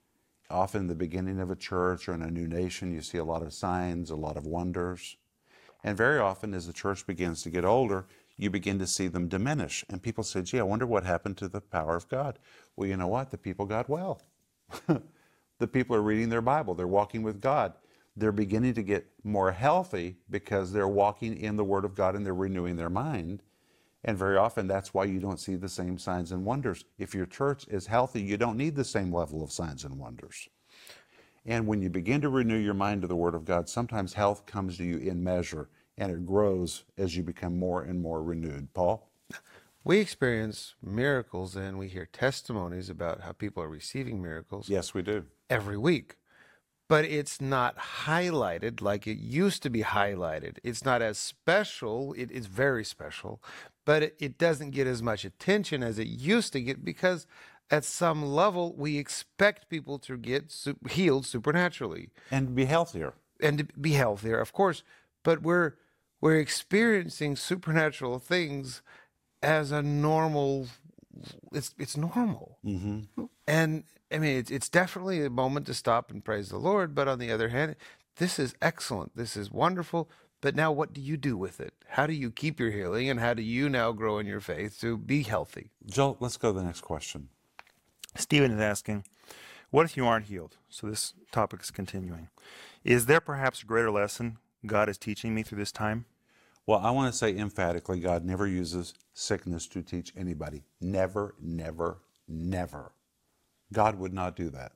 Often, 0.50 0.88
the 0.88 0.96
beginning 0.96 1.40
of 1.40 1.50
a 1.50 1.56
church 1.56 2.10
or 2.10 2.14
in 2.14 2.22
a 2.22 2.30
new 2.30 2.48
nation, 2.48 2.94
you 2.94 3.02
see 3.02 3.18
a 3.18 3.24
lot 3.24 3.42
of 3.42 3.54
signs, 3.54 4.10
a 4.10 4.16
lot 4.16 4.38
of 4.38 4.46
wonders. 4.46 5.18
And 5.84 5.98
very 5.98 6.20
often, 6.20 6.54
as 6.54 6.68
the 6.68 6.74
church 6.74 7.06
begins 7.06 7.44
to 7.44 7.50
get 7.50 7.66
older, 7.66 8.06
you 8.38 8.50
begin 8.50 8.80
to 8.80 8.88
see 8.88 9.08
them 9.08 9.28
diminish. 9.28 9.84
And 9.90 10.02
people 10.02 10.24
say, 10.24 10.42
gee, 10.42 10.60
I 10.60 10.64
wonder 10.64 10.88
what 10.88 11.04
happened 11.04 11.38
to 11.38 11.50
the 11.50 11.62
power 11.62 11.96
of 11.96 12.08
God. 12.08 12.40
Well, 12.76 12.88
you 12.88 12.98
know 12.98 13.08
what? 13.08 13.32
The 13.32 13.38
people 13.38 13.66
got 13.66 13.90
well. 13.90 14.22
the 15.60 15.68
people 15.68 15.96
are 15.96 16.02
reading 16.02 16.30
their 16.30 16.42
Bible, 16.42 16.74
they're 16.74 16.88
walking 16.88 17.24
with 17.24 17.42
God. 17.42 17.74
They're 18.16 18.32
beginning 18.32 18.76
to 18.76 18.84
get 18.84 19.08
more 19.24 19.52
healthy 19.52 20.18
because 20.30 20.72
they're 20.72 20.88
walking 20.88 21.36
in 21.36 21.56
the 21.56 21.64
Word 21.64 21.84
of 21.84 21.96
God 21.96 22.16
and 22.16 22.24
they're 22.24 22.34
renewing 22.36 22.76
their 22.76 22.90
mind. 22.90 23.42
And 24.04 24.18
very 24.18 24.38
often, 24.38 24.68
that's 24.68 24.94
why 24.94 25.06
you 25.06 25.20
don't 25.20 25.40
see 25.40 25.56
the 25.56 25.70
same 25.70 25.98
signs 25.98 26.32
and 26.32 26.46
wonders. 26.46 26.86
If 27.00 27.16
your 27.16 27.26
church 27.26 27.66
is 27.70 27.88
healthy, 27.88 28.22
you 28.22 28.38
don't 28.38 28.58
need 28.58 28.76
the 28.76 28.84
same 28.84 29.12
level 29.12 29.44
of 29.44 29.52
signs 29.52 29.84
and 29.84 29.98
wonders. 29.98 30.48
And 31.46 31.68
when 31.68 31.82
you 31.82 31.90
begin 31.90 32.22
to 32.22 32.30
renew 32.30 32.58
your 32.58 32.74
mind 32.74 33.02
to 33.02 33.08
the 33.08 33.16
Word 33.16 33.36
of 33.36 33.46
God, 33.46 33.68
sometimes 33.68 34.14
health 34.14 34.46
comes 34.46 34.78
to 34.78 34.84
you 34.84 34.98
in 34.98 35.24
measure 35.24 35.70
and 35.98 36.12
it 36.12 36.26
grows 36.26 36.84
as 36.98 37.16
you 37.16 37.24
become 37.24 37.60
more 37.60 37.84
and 37.84 38.02
more 38.02 38.24
renewed. 38.24 38.74
Paul? 38.74 39.10
We 39.84 40.00
experience 40.00 40.76
miracles 40.82 41.56
and 41.58 41.78
we 41.78 41.90
hear 41.90 42.06
testimonies 42.12 42.90
about 42.90 43.22
how 43.22 43.34
people 43.34 43.62
are 43.62 43.68
receiving 43.70 44.22
miracles 44.22 44.70
Yes, 44.70 44.94
we 44.94 45.02
do. 45.02 45.26
every 45.50 45.78
week. 45.78 46.16
But 46.88 47.06
it's 47.06 47.42
not 47.42 47.78
highlighted 48.06 48.82
like 48.82 49.08
it 49.08 49.18
used 49.18 49.64
to 49.64 49.70
be 49.70 49.84
highlighted. 49.84 50.58
It's 50.64 50.86
not 50.86 51.02
as 51.02 51.18
special. 51.18 52.14
It 52.14 52.30
is 52.32 52.46
very 52.46 52.84
special, 52.86 53.42
but 53.86 54.04
it, 54.04 54.16
it 54.20 54.38
doesn't 54.38 54.72
get 54.72 54.86
as 54.88 55.02
much 55.02 55.26
attention 55.26 55.82
as 55.84 55.98
it 56.00 56.08
used 56.08 56.54
to 56.54 56.62
get 56.62 56.86
because 56.86 57.26
at 57.72 57.84
some 57.86 58.24
level 58.24 58.74
we 58.76 58.98
expect 58.98 59.70
people 59.70 59.98
to 60.00 60.18
get 60.18 60.52
su- 60.52 60.78
healed 60.90 61.26
supernaturally 61.26 62.10
And 62.32 62.56
be 62.56 62.66
healthier. 62.66 63.14
and 63.42 63.58
to 63.60 63.64
be 63.80 63.94
healthier, 63.94 64.40
of 64.40 64.54
course. 64.54 64.84
But 65.24 65.42
we're 65.42 65.74
we're 66.22 66.40
experiencing 66.40 67.36
supernatural 67.36 68.20
things 68.20 68.82
as 69.42 69.72
a 69.72 69.82
normal. 69.82 70.68
It's 71.52 71.74
it's 71.78 71.96
normal, 71.96 72.58
mm-hmm. 72.66 73.26
and 73.48 73.84
I 74.12 74.18
mean 74.20 74.38
it's 74.38 74.52
it's 74.52 74.70
definitely 74.70 75.24
a 75.26 75.30
moment 75.30 75.66
to 75.68 75.74
stop 75.74 76.12
and 76.12 76.24
praise 76.24 76.50
the 76.50 76.58
Lord. 76.58 76.96
But 76.96 77.08
on 77.08 77.20
the 77.20 77.32
other 77.32 77.50
hand, 77.50 77.76
this 78.18 78.40
is 78.40 78.56
excellent. 78.62 79.16
This 79.16 79.36
is 79.38 79.52
wonderful. 79.52 80.10
But 80.42 80.56
now, 80.56 80.74
what 80.74 80.92
do 80.92 81.00
you 81.00 81.16
do 81.16 81.38
with 81.38 81.62
it? 81.62 81.74
How 81.88 82.06
do 82.06 82.12
you 82.14 82.30
keep 82.30 82.60
your 82.60 82.72
healing, 82.72 83.10
and 83.10 83.20
how 83.20 83.34
do 83.34 83.42
you 83.42 83.70
now 83.70 83.94
grow 83.94 84.18
in 84.20 84.26
your 84.26 84.42
faith 84.42 84.78
to 84.82 84.98
be 84.98 85.24
healthy? 85.24 85.72
Joel, 85.86 86.18
let's 86.20 86.36
go 86.36 86.52
to 86.52 86.60
the 86.60 86.66
next 86.66 86.82
question. 86.82 87.30
Stephen 88.16 88.52
is 88.52 88.60
asking, 88.60 89.06
What 89.72 89.86
if 89.86 89.98
you 89.98 90.06
aren't 90.06 90.28
healed? 90.28 90.58
So 90.70 90.88
this 90.88 91.14
topic 91.32 91.62
is 91.62 91.72
continuing. 91.72 92.30
Is 92.84 93.06
there 93.06 93.22
perhaps 93.22 93.64
a 93.64 93.66
greater 93.66 93.92
lesson 93.92 94.38
God 94.66 94.90
is 94.90 94.98
teaching 94.98 95.34
me 95.34 95.44
through 95.44 95.60
this 95.60 95.72
time? 95.72 96.06
Well, 96.66 96.80
I 96.80 96.92
want 96.92 97.12
to 97.12 97.18
say 97.18 97.36
emphatically 97.36 98.00
God 98.00 98.24
never 98.24 98.48
uses 98.48 98.94
sickness 99.14 99.68
to 99.68 99.82
teach 99.82 100.14
anybody. 100.16 100.64
Never, 100.80 101.36
never, 101.42 102.00
never. 102.28 102.94
God 103.74 104.00
would 104.00 104.14
not 104.14 104.36
do 104.36 104.50
that. 104.52 104.74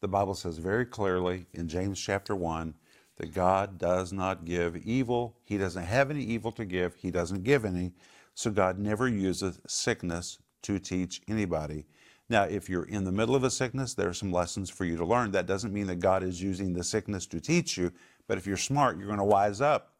The 0.00 0.08
Bible 0.08 0.34
says 0.34 0.58
very 0.58 0.84
clearly 0.84 1.46
in 1.52 1.68
James 1.68 2.00
chapter 2.00 2.36
1 2.36 2.74
that 3.16 3.34
God 3.34 3.78
does 3.78 4.12
not 4.12 4.44
give 4.44 4.76
evil. 4.76 5.36
He 5.44 5.58
doesn't 5.58 5.84
have 5.84 6.10
any 6.10 6.22
evil 6.22 6.52
to 6.52 6.64
give, 6.64 6.94
He 6.94 7.10
doesn't 7.10 7.44
give 7.44 7.64
any. 7.64 7.92
So 8.34 8.50
God 8.50 8.78
never 8.78 9.08
uses 9.08 9.58
sickness 9.66 10.38
to 10.62 10.78
teach 10.78 11.22
anybody. 11.26 11.86
Now, 12.28 12.44
if 12.44 12.68
you're 12.68 12.84
in 12.84 13.04
the 13.04 13.12
middle 13.12 13.36
of 13.36 13.44
a 13.44 13.50
sickness, 13.50 13.94
there 13.94 14.08
are 14.08 14.14
some 14.14 14.32
lessons 14.32 14.68
for 14.68 14.84
you 14.84 14.96
to 14.96 15.04
learn. 15.04 15.30
That 15.30 15.46
doesn't 15.46 15.72
mean 15.72 15.86
that 15.86 16.00
God 16.00 16.22
is 16.22 16.42
using 16.42 16.72
the 16.72 16.82
sickness 16.82 17.26
to 17.26 17.40
teach 17.40 17.76
you, 17.76 17.92
but 18.26 18.36
if 18.36 18.46
you're 18.46 18.56
smart, 18.56 18.98
you're 18.98 19.06
going 19.06 19.18
to 19.18 19.24
wise 19.24 19.60
up. 19.60 19.92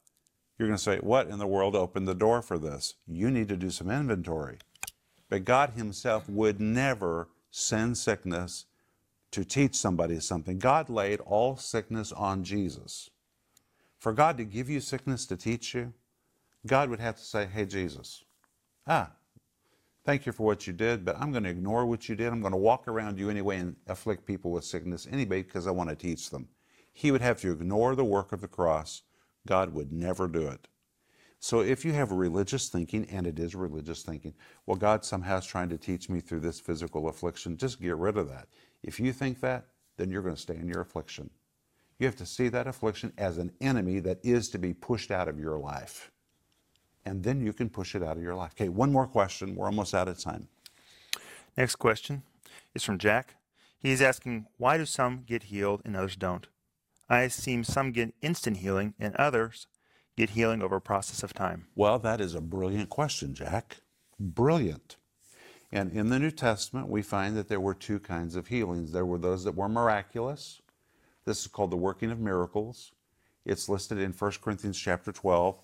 You're 0.58 0.68
going 0.68 0.78
to 0.78 0.82
say, 0.82 0.98
What 0.98 1.28
in 1.28 1.38
the 1.38 1.46
world 1.46 1.76
opened 1.76 2.08
the 2.08 2.14
door 2.14 2.42
for 2.42 2.58
this? 2.58 2.94
You 3.06 3.30
need 3.30 3.48
to 3.48 3.56
do 3.56 3.70
some 3.70 3.90
inventory. 3.90 4.58
But 5.28 5.44
God 5.44 5.70
Himself 5.70 6.28
would 6.28 6.60
never 6.60 7.28
send 7.50 7.98
sickness 7.98 8.66
to 9.30 9.44
teach 9.44 9.74
somebody 9.74 10.18
something. 10.20 10.58
God 10.58 10.88
laid 10.88 11.20
all 11.20 11.56
sickness 11.56 12.10
on 12.12 12.42
Jesus. 12.42 13.10
For 13.98 14.12
God 14.12 14.38
to 14.38 14.44
give 14.44 14.70
you 14.70 14.80
sickness 14.80 15.26
to 15.26 15.36
teach 15.36 15.74
you, 15.74 15.92
God 16.66 16.90
would 16.90 17.00
have 17.00 17.16
to 17.16 17.24
say, 17.24 17.46
Hey, 17.46 17.66
Jesus, 17.66 18.24
ah, 18.86 19.10
thank 20.06 20.24
you 20.24 20.30
for 20.30 20.44
what 20.44 20.68
you 20.68 20.72
did, 20.72 21.04
but 21.04 21.16
I'm 21.20 21.32
going 21.32 21.42
to 21.42 21.50
ignore 21.50 21.84
what 21.84 22.08
you 22.08 22.14
did. 22.14 22.28
I'm 22.28 22.40
going 22.40 22.52
to 22.52 22.56
walk 22.56 22.86
around 22.86 23.18
you 23.18 23.28
anyway 23.28 23.58
and 23.58 23.74
afflict 23.88 24.24
people 24.24 24.52
with 24.52 24.64
sickness 24.64 25.08
anyway 25.10 25.42
because 25.42 25.66
I 25.66 25.72
want 25.72 25.90
to 25.90 25.96
teach 25.96 26.30
them. 26.30 26.48
He 26.92 27.10
would 27.10 27.20
have 27.20 27.40
to 27.40 27.50
ignore 27.50 27.96
the 27.96 28.04
work 28.04 28.32
of 28.32 28.40
the 28.40 28.48
cross. 28.48 29.02
God 29.46 29.74
would 29.74 29.92
never 29.92 30.28
do 30.28 30.46
it. 30.46 30.68
So 31.40 31.60
if 31.60 31.84
you 31.84 31.92
have 31.92 32.12
religious 32.12 32.68
thinking, 32.68 33.06
and 33.10 33.26
it 33.26 33.38
is 33.38 33.54
religious 33.54 34.04
thinking, 34.04 34.34
well, 34.64 34.76
God 34.76 35.04
somehow 35.04 35.38
is 35.38 35.46
trying 35.46 35.68
to 35.70 35.76
teach 35.76 36.08
me 36.08 36.20
through 36.20 36.40
this 36.40 36.60
physical 36.60 37.08
affliction, 37.08 37.56
just 37.56 37.82
get 37.82 37.96
rid 37.96 38.16
of 38.16 38.28
that. 38.28 38.46
If 38.84 39.00
you 39.00 39.12
think 39.12 39.40
that, 39.40 39.66
then 39.96 40.10
you're 40.10 40.22
going 40.22 40.36
to 40.36 40.40
stay 40.40 40.56
in 40.56 40.68
your 40.68 40.80
affliction. 40.80 41.30
You 41.98 42.06
have 42.06 42.16
to 42.16 42.26
see 42.26 42.48
that 42.48 42.66
affliction 42.68 43.12
as 43.18 43.38
an 43.38 43.52
enemy 43.60 43.98
that 44.00 44.20
is 44.22 44.50
to 44.50 44.58
be 44.58 44.72
pushed 44.72 45.10
out 45.10 45.28
of 45.28 45.40
your 45.40 45.58
life. 45.58 46.12
And 47.06 47.22
then 47.22 47.40
you 47.40 47.52
can 47.52 47.70
push 47.70 47.94
it 47.94 48.02
out 48.02 48.16
of 48.16 48.22
your 48.22 48.34
life. 48.34 48.50
Okay, 48.54 48.68
one 48.68 48.90
more 48.90 49.06
question. 49.06 49.54
We're 49.54 49.66
almost 49.66 49.94
out 49.94 50.08
of 50.08 50.18
time. 50.18 50.48
Next 51.56 51.76
question 51.76 52.24
is 52.74 52.82
from 52.82 52.98
Jack. 52.98 53.36
He 53.78 53.92
is 53.92 54.02
asking, 54.02 54.46
Why 54.58 54.76
do 54.76 54.84
some 54.84 55.22
get 55.24 55.44
healed 55.44 55.82
and 55.84 55.96
others 55.96 56.16
don't? 56.16 56.48
I 57.08 57.28
seem 57.28 57.62
some 57.62 57.92
get 57.92 58.12
instant 58.20 58.56
healing 58.56 58.94
and 58.98 59.14
others 59.14 59.68
get 60.16 60.30
healing 60.30 60.62
over 60.62 60.76
a 60.76 60.80
process 60.80 61.22
of 61.22 61.32
time. 61.32 61.68
Well, 61.76 62.00
that 62.00 62.20
is 62.20 62.34
a 62.34 62.40
brilliant 62.40 62.88
question, 62.88 63.34
Jack. 63.34 63.76
Brilliant. 64.18 64.96
And 65.70 65.92
in 65.92 66.08
the 66.08 66.18
New 66.18 66.32
Testament, 66.32 66.88
we 66.88 67.02
find 67.02 67.36
that 67.36 67.48
there 67.48 67.60
were 67.60 67.74
two 67.74 68.00
kinds 68.00 68.34
of 68.34 68.48
healings. 68.48 68.90
There 68.90 69.06
were 69.06 69.18
those 69.18 69.44
that 69.44 69.54
were 69.54 69.68
miraculous. 69.68 70.60
This 71.24 71.42
is 71.42 71.46
called 71.46 71.70
the 71.70 71.76
working 71.76 72.10
of 72.10 72.18
miracles. 72.18 72.90
It's 73.44 73.68
listed 73.68 73.98
in 73.98 74.12
1 74.12 74.32
Corinthians 74.42 74.78
chapter 74.78 75.12
12. 75.12 75.56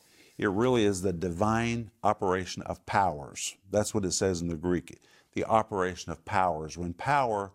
It 0.42 0.50
really 0.50 0.84
is 0.84 1.02
the 1.02 1.12
divine 1.12 1.92
operation 2.02 2.64
of 2.64 2.84
powers. 2.84 3.54
That's 3.70 3.94
what 3.94 4.04
it 4.04 4.10
says 4.10 4.40
in 4.40 4.48
the 4.48 4.56
Greek. 4.56 4.98
The 5.34 5.44
operation 5.44 6.10
of 6.10 6.24
powers. 6.24 6.76
When 6.76 6.94
power 6.94 7.52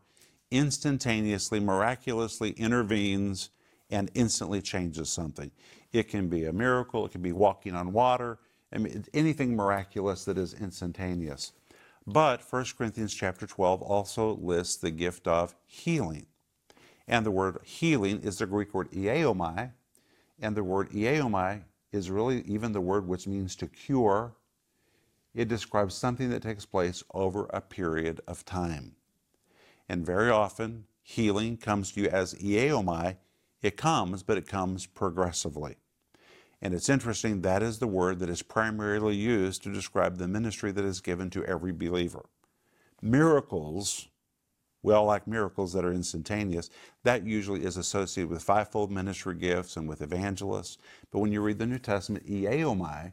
instantaneously, 0.52 1.60
miraculously 1.60 2.52
intervenes 2.52 3.50
and 3.90 4.10
instantly 4.14 4.62
changes 4.62 5.10
something. 5.10 5.52
It 5.92 6.08
can 6.08 6.30
be 6.30 6.46
a 6.46 6.54
miracle, 6.54 7.06
it 7.06 7.12
can 7.12 7.22
be 7.22 7.34
walking 7.34 7.76
on 7.76 7.92
water, 7.92 8.40
I 8.72 8.78
mean, 8.78 9.04
anything 9.14 9.54
miraculous 9.54 10.24
that 10.24 10.38
is 10.38 10.54
instantaneous. 10.54 11.52
But 12.06 12.42
1 12.50 12.68
Corinthians 12.78 13.14
chapter 13.14 13.46
12 13.46 13.82
also 13.82 14.38
lists 14.38 14.78
the 14.78 14.92
gift 14.92 15.28
of 15.28 15.56
healing. 15.66 16.28
And 17.06 17.26
the 17.26 17.32
word 17.32 17.60
healing 17.66 18.22
is 18.22 18.38
the 18.38 18.46
Greek 18.46 18.74
word 18.74 18.92
iaomai, 18.92 19.74
and 20.40 20.56
the 20.56 20.64
word 20.64 20.92
iaomai 20.92 21.64
is 21.92 22.12
really 22.12 22.42
even 22.42 22.72
the 22.72 22.82
word 22.82 23.08
which 23.08 23.28
means 23.28 23.56
to 23.56 23.68
cure. 23.68 24.36
It 25.34 25.48
describes 25.48 25.96
something 25.96 26.30
that 26.30 26.42
takes 26.42 26.66
place 26.66 27.04
over 27.14 27.46
a 27.52 27.62
period 27.62 28.22
of 28.28 28.46
time. 28.46 28.96
And 29.88 30.06
very 30.06 30.30
often, 30.30 30.86
healing 31.02 31.58
comes 31.58 31.92
to 31.92 32.02
you 32.02 32.08
as 32.10 32.34
iaomai. 32.36 33.18
It 33.62 33.78
comes, 33.78 34.24
but 34.24 34.38
it 34.38 34.48
comes 34.48 34.86
progressively. 34.86 35.78
And 36.62 36.74
it's 36.74 36.90
interesting, 36.90 37.42
that 37.42 37.62
is 37.62 37.80
the 37.80 37.88
word 37.88 38.20
that 38.20 38.30
is 38.30 38.42
primarily 38.42 39.16
used 39.16 39.64
to 39.64 39.74
describe 39.74 40.18
the 40.18 40.28
ministry 40.28 40.72
that 40.72 40.84
is 40.84 41.02
given 41.02 41.30
to 41.30 41.46
every 41.46 41.72
believer. 41.72 42.26
Miracles, 43.02 44.08
we 44.88 44.94
all 44.94 45.04
like 45.06 45.28
miracles 45.28 45.74
that 45.74 45.84
are 45.84 45.92
instantaneous. 45.92 46.70
That 47.04 47.28
usually 47.28 47.66
is 47.66 47.76
associated 47.76 48.30
with 48.30 48.42
fivefold 48.42 48.90
ministry 48.90 49.36
gifts 49.36 49.76
and 49.76 49.88
with 49.88 50.02
evangelists. 50.02 50.78
But 51.12 51.20
when 51.20 51.34
you 51.34 51.42
read 51.42 51.60
the 51.60 51.66
New 51.66 51.78
Testament, 51.78 52.26
iaomai 52.26 53.12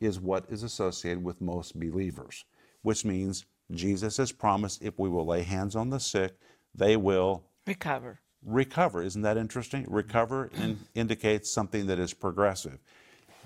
is 0.00 0.18
what 0.18 0.46
is 0.48 0.64
associated 0.64 1.22
with 1.22 1.40
most 1.40 1.78
believers, 1.78 2.44
which 2.82 3.04
means 3.04 3.44
Jesus 3.70 4.16
has 4.16 4.32
promised 4.32 4.82
if 4.82 4.98
we 4.98 5.08
will 5.08 5.24
lay 5.24 5.42
hands 5.42 5.76
on 5.76 5.90
the 5.90 6.00
sick, 6.00 6.32
they 6.74 6.96
will 6.96 7.44
Recover. 7.68 8.18
recover. 8.44 9.00
Isn't 9.00 9.22
that 9.22 9.36
interesting? 9.36 9.86
Recover 9.88 10.50
in, 10.56 10.80
indicates 10.96 11.48
something 11.52 11.86
that 11.86 12.00
is 12.00 12.12
progressive. 12.12 12.80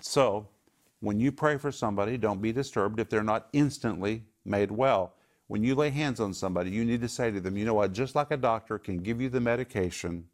So, 0.00 0.48
when 1.00 1.20
you 1.20 1.30
pray 1.30 1.58
for 1.58 1.70
somebody, 1.70 2.16
don't 2.16 2.40
be 2.40 2.52
disturbed 2.52 3.00
if 3.00 3.10
they're 3.10 3.22
not 3.22 3.48
instantly 3.52 4.24
made 4.46 4.70
well. 4.70 5.12
When 5.48 5.62
you 5.62 5.74
lay 5.74 5.90
hands 5.90 6.18
on 6.20 6.34
somebody, 6.34 6.70
you 6.70 6.84
need 6.84 7.00
to 7.02 7.08
say 7.08 7.30
to 7.30 7.40
them, 7.40 7.56
you 7.56 7.64
know 7.64 7.74
what, 7.74 7.92
just 7.92 8.14
like 8.14 8.30
a 8.30 8.36
doctor 8.36 8.78
can 8.78 8.98
give 8.98 9.20
you 9.20 9.28
the 9.28 9.40
medication 9.40 10.26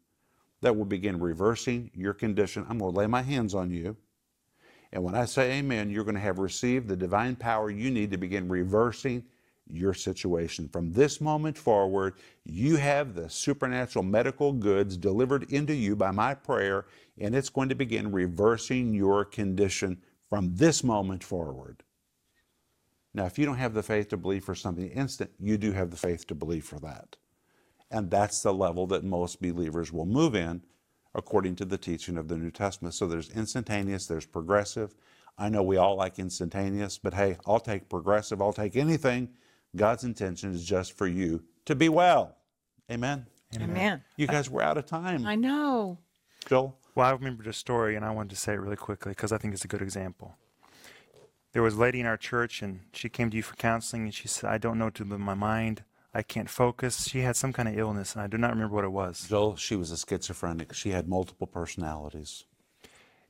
that 0.61 0.75
will 0.75 0.85
begin 0.85 1.19
reversing 1.19 1.91
your 1.93 2.13
condition, 2.13 2.65
I'm 2.69 2.79
going 2.79 2.93
to 2.93 2.99
lay 2.99 3.07
my 3.07 3.21
hands 3.21 3.53
on 3.53 3.69
you. 3.69 3.95
And 4.91 5.03
when 5.03 5.15
I 5.15 5.25
say 5.25 5.53
amen, 5.53 5.89
you're 5.89 6.03
going 6.03 6.15
to 6.15 6.21
have 6.21 6.39
received 6.39 6.87
the 6.87 6.95
divine 6.95 7.35
power 7.35 7.69
you 7.69 7.91
need 7.91 8.11
to 8.11 8.17
begin 8.17 8.47
reversing 8.47 9.23
your 9.69 9.93
situation. 9.93 10.69
From 10.69 10.91
this 10.91 11.21
moment 11.21 11.57
forward, 11.57 12.15
you 12.45 12.75
have 12.77 13.13
the 13.13 13.29
supernatural 13.29 14.03
medical 14.03 14.51
goods 14.51 14.97
delivered 14.97 15.51
into 15.51 15.73
you 15.73 15.95
by 15.95 16.11
my 16.11 16.33
prayer, 16.33 16.85
and 17.19 17.35
it's 17.35 17.49
going 17.49 17.69
to 17.69 17.75
begin 17.75 18.11
reversing 18.11 18.93
your 18.93 19.25
condition 19.25 20.01
from 20.29 20.55
this 20.55 20.83
moment 20.83 21.23
forward. 21.23 21.83
Now, 23.13 23.25
if 23.25 23.37
you 23.37 23.45
don't 23.45 23.57
have 23.57 23.73
the 23.73 23.83
faith 23.83 24.09
to 24.09 24.17
believe 24.17 24.43
for 24.43 24.55
something 24.55 24.89
instant, 24.89 25.31
you 25.39 25.57
do 25.57 25.71
have 25.71 25.91
the 25.91 25.97
faith 25.97 26.25
to 26.27 26.35
believe 26.35 26.65
for 26.65 26.79
that. 26.79 27.15
And 27.91 28.09
that's 28.09 28.41
the 28.41 28.53
level 28.53 28.87
that 28.87 29.03
most 29.03 29.41
believers 29.41 29.93
will 29.93 30.07
move 30.07 30.35
in 30.35 30.63
according 31.13 31.55
to 31.57 31.65
the 31.65 31.77
teaching 31.77 32.17
of 32.17 32.27
the 32.27 32.37
New 32.37 32.49
Testament. 32.49 32.95
So 32.95 33.05
there's 33.05 33.29
instantaneous, 33.29 34.07
there's 34.07 34.25
progressive. 34.25 34.95
I 35.37 35.49
know 35.49 35.61
we 35.61 35.77
all 35.77 35.95
like 35.95 36.17
instantaneous, 36.17 36.97
but 36.97 37.13
hey, 37.13 37.37
I'll 37.45 37.59
take 37.59 37.89
progressive, 37.89 38.41
I'll 38.41 38.53
take 38.53 38.75
anything. 38.75 39.29
God's 39.75 40.03
intention 40.03 40.53
is 40.53 40.63
just 40.63 40.97
for 40.97 41.07
you 41.07 41.43
to 41.65 41.75
be 41.75 41.89
well. 41.89 42.35
Amen. 42.91 43.27
Amen. 43.61 44.03
You 44.17 44.27
guys 44.27 44.49
were 44.49 44.63
out 44.63 44.77
of 44.77 44.85
time. 44.85 45.25
I 45.25 45.35
know. 45.35 45.99
Joel? 46.47 46.77
Well, 46.95 47.07
I 47.07 47.11
remembered 47.11 47.47
a 47.47 47.53
story, 47.53 47.95
and 47.95 48.05
I 48.05 48.11
wanted 48.11 48.31
to 48.31 48.35
say 48.35 48.53
it 48.53 48.59
really 48.59 48.75
quickly 48.75 49.11
because 49.11 49.31
I 49.31 49.37
think 49.37 49.53
it's 49.53 49.65
a 49.65 49.67
good 49.67 49.81
example. 49.81 50.35
There 51.53 51.61
was 51.61 51.75
a 51.75 51.79
lady 51.79 51.99
in 51.99 52.05
our 52.07 52.17
church, 52.17 52.61
and 52.61 52.81
she 52.93 53.09
came 53.09 53.29
to 53.29 53.37
you 53.37 53.43
for 53.43 53.55
counseling, 53.55 54.03
and 54.03 54.13
she 54.13 54.27
said, 54.27 54.49
I 54.49 54.57
don't 54.57 54.79
know 54.79 54.85
what 54.85 54.95
to 54.95 55.03
do 55.03 55.11
with 55.11 55.19
my 55.19 55.35
mind. 55.35 55.83
I 56.13 56.23
can't 56.23 56.49
focus. 56.49 57.07
She 57.07 57.21
had 57.21 57.35
some 57.35 57.53
kind 57.53 57.69
of 57.69 57.77
illness, 57.77 58.13
and 58.13 58.23
I 58.23 58.27
do 58.27 58.37
not 58.37 58.51
remember 58.51 58.75
what 58.75 58.85
it 58.85 58.91
was. 58.91 59.27
Joel, 59.27 59.55
she 59.55 59.75
was 59.75 59.91
a 59.91 59.97
schizophrenic. 59.97 60.73
She 60.73 60.89
had 60.89 61.07
multiple 61.07 61.47
personalities. 61.47 62.45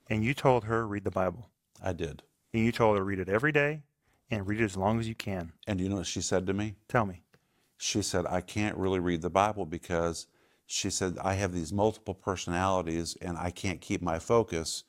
And 0.10 0.24
you 0.24 0.34
told 0.34 0.66
her, 0.66 0.88
read 0.88 1.04
the 1.04 1.12
Bible. 1.12 1.50
I 1.82 1.94
did. 1.94 2.24
And 2.54 2.64
you 2.64 2.72
told 2.72 2.98
her, 2.98 3.04
read 3.04 3.20
it 3.20 3.30
every 3.30 3.52
day 3.52 3.84
and 4.30 4.48
read 4.48 4.62
it 4.62 4.66
as 4.66 4.78
long 4.78 5.00
as 5.00 5.08
you 5.08 5.16
can. 5.16 5.52
And 5.68 5.80
you 5.80 5.90
know 5.90 5.98
what 5.98 6.08
she 6.08 6.22
said 6.22 6.48
to 6.48 6.54
me? 6.54 6.76
Tell 6.88 7.06
me. 7.06 7.24
She 7.78 8.02
said, 8.02 8.26
I 8.26 8.42
can't 8.42 8.78
really 8.78 9.00
read 9.00 9.22
the 9.22 9.30
Bible 9.30 9.66
because 9.66 10.28
she 10.66 10.90
said, 10.90 11.18
I 11.22 11.34
have 11.34 11.54
these 11.54 11.74
multiple 11.74 12.14
personalities 12.14 13.18
and 13.22 13.38
I 13.38 13.50
can't 13.50 13.82
keep 13.82 14.02
my 14.02 14.20
focus. 14.20 14.84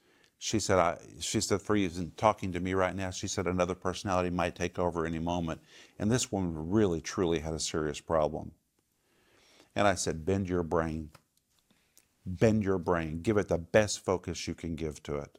She 0.44 0.60
said, 0.60 0.78
I, 0.78 0.98
she 1.20 1.40
said, 1.40 1.62
for 1.62 1.74
you 1.74 1.88
talking 2.18 2.52
to 2.52 2.60
me 2.60 2.74
right 2.74 2.94
now, 2.94 3.08
she 3.08 3.28
said 3.28 3.46
another 3.46 3.74
personality 3.74 4.28
might 4.28 4.54
take 4.54 4.78
over 4.78 5.06
any 5.06 5.18
moment. 5.18 5.62
And 5.98 6.12
this 6.12 6.30
woman 6.30 6.68
really, 6.68 7.00
truly 7.00 7.38
had 7.38 7.54
a 7.54 7.58
serious 7.58 7.98
problem. 7.98 8.52
And 9.74 9.88
I 9.88 9.94
said, 9.94 10.26
bend 10.26 10.50
your 10.50 10.62
brain. 10.62 11.08
Bend 12.26 12.62
your 12.62 12.76
brain. 12.76 13.22
Give 13.22 13.38
it 13.38 13.48
the 13.48 13.56
best 13.56 14.04
focus 14.04 14.46
you 14.46 14.54
can 14.54 14.74
give 14.74 15.02
to 15.04 15.16
it. 15.16 15.38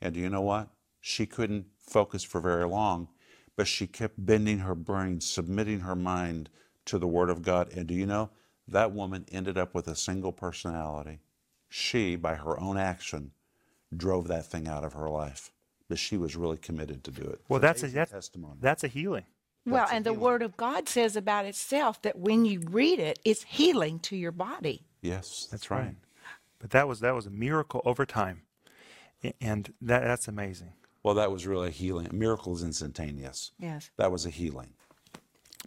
And 0.00 0.14
do 0.14 0.20
you 0.20 0.30
know 0.30 0.42
what? 0.42 0.68
She 1.00 1.26
couldn't 1.26 1.66
focus 1.80 2.22
for 2.22 2.40
very 2.40 2.68
long, 2.68 3.08
but 3.56 3.66
she 3.66 3.88
kept 3.88 4.24
bending 4.24 4.60
her 4.60 4.76
brain, 4.76 5.20
submitting 5.20 5.80
her 5.80 5.96
mind 5.96 6.50
to 6.84 6.98
the 7.00 7.08
Word 7.08 7.30
of 7.30 7.42
God. 7.42 7.72
And 7.72 7.88
do 7.88 7.94
you 7.94 8.06
know? 8.06 8.30
That 8.68 8.92
woman 8.92 9.26
ended 9.32 9.58
up 9.58 9.74
with 9.74 9.88
a 9.88 9.96
single 9.96 10.30
personality. 10.30 11.18
She, 11.68 12.14
by 12.14 12.36
her 12.36 12.60
own 12.60 12.76
action, 12.78 13.32
drove 13.96 14.28
that 14.28 14.46
thing 14.46 14.68
out 14.68 14.84
of 14.84 14.92
her 14.94 15.08
life. 15.08 15.50
But 15.88 15.98
she 15.98 16.16
was 16.16 16.36
really 16.36 16.56
committed 16.56 17.02
to 17.04 17.10
do 17.10 17.22
it. 17.22 17.40
Well, 17.48 17.56
It's 17.58 17.62
that's 17.62 17.82
a 17.82 17.86
amazing 17.86 17.98
that's, 17.98 18.10
testimony. 18.12 18.54
that's 18.60 18.84
a 18.84 18.88
healing. 18.88 19.24
Well, 19.66 19.76
That's 19.80 19.92
a 19.92 19.94
and 19.96 20.04
the 20.06 20.10
healing. 20.10 20.24
Word 20.24 20.42
of 20.42 20.56
God 20.56 20.88
says 20.88 21.16
about 21.16 21.44
itself 21.46 22.00
that 22.02 22.18
when 22.18 22.44
you 22.44 22.60
read 22.70 22.98
it, 22.98 23.18
it's 23.24 23.42
healing 23.42 23.98
to 24.00 24.16
your 24.16 24.32
body. 24.32 24.84
yes, 25.02 25.20
that's, 25.28 25.46
That's 25.46 25.70
right. 25.70 25.96
But 26.60 26.70
that 26.70 26.86
was 26.86 27.00
that 27.00 27.14
was 27.14 27.26
a 27.26 27.30
miracle 27.30 27.80
over 27.84 28.04
time, 28.06 28.42
and 29.40 29.72
that 29.80 30.02
that's 30.04 30.28
amazing. 30.28 30.72
Well, 31.02 31.14
that 31.14 31.32
was 31.32 31.46
really 31.46 31.68
a 31.68 31.70
healing. 31.72 32.06
A 32.06 32.12
miracle 32.14 32.54
is 32.54 32.62
instantaneous. 32.62 33.52
Yes. 33.58 33.90
That 33.96 34.12
was 34.12 34.26
a 34.26 34.30
healing. 34.30 34.74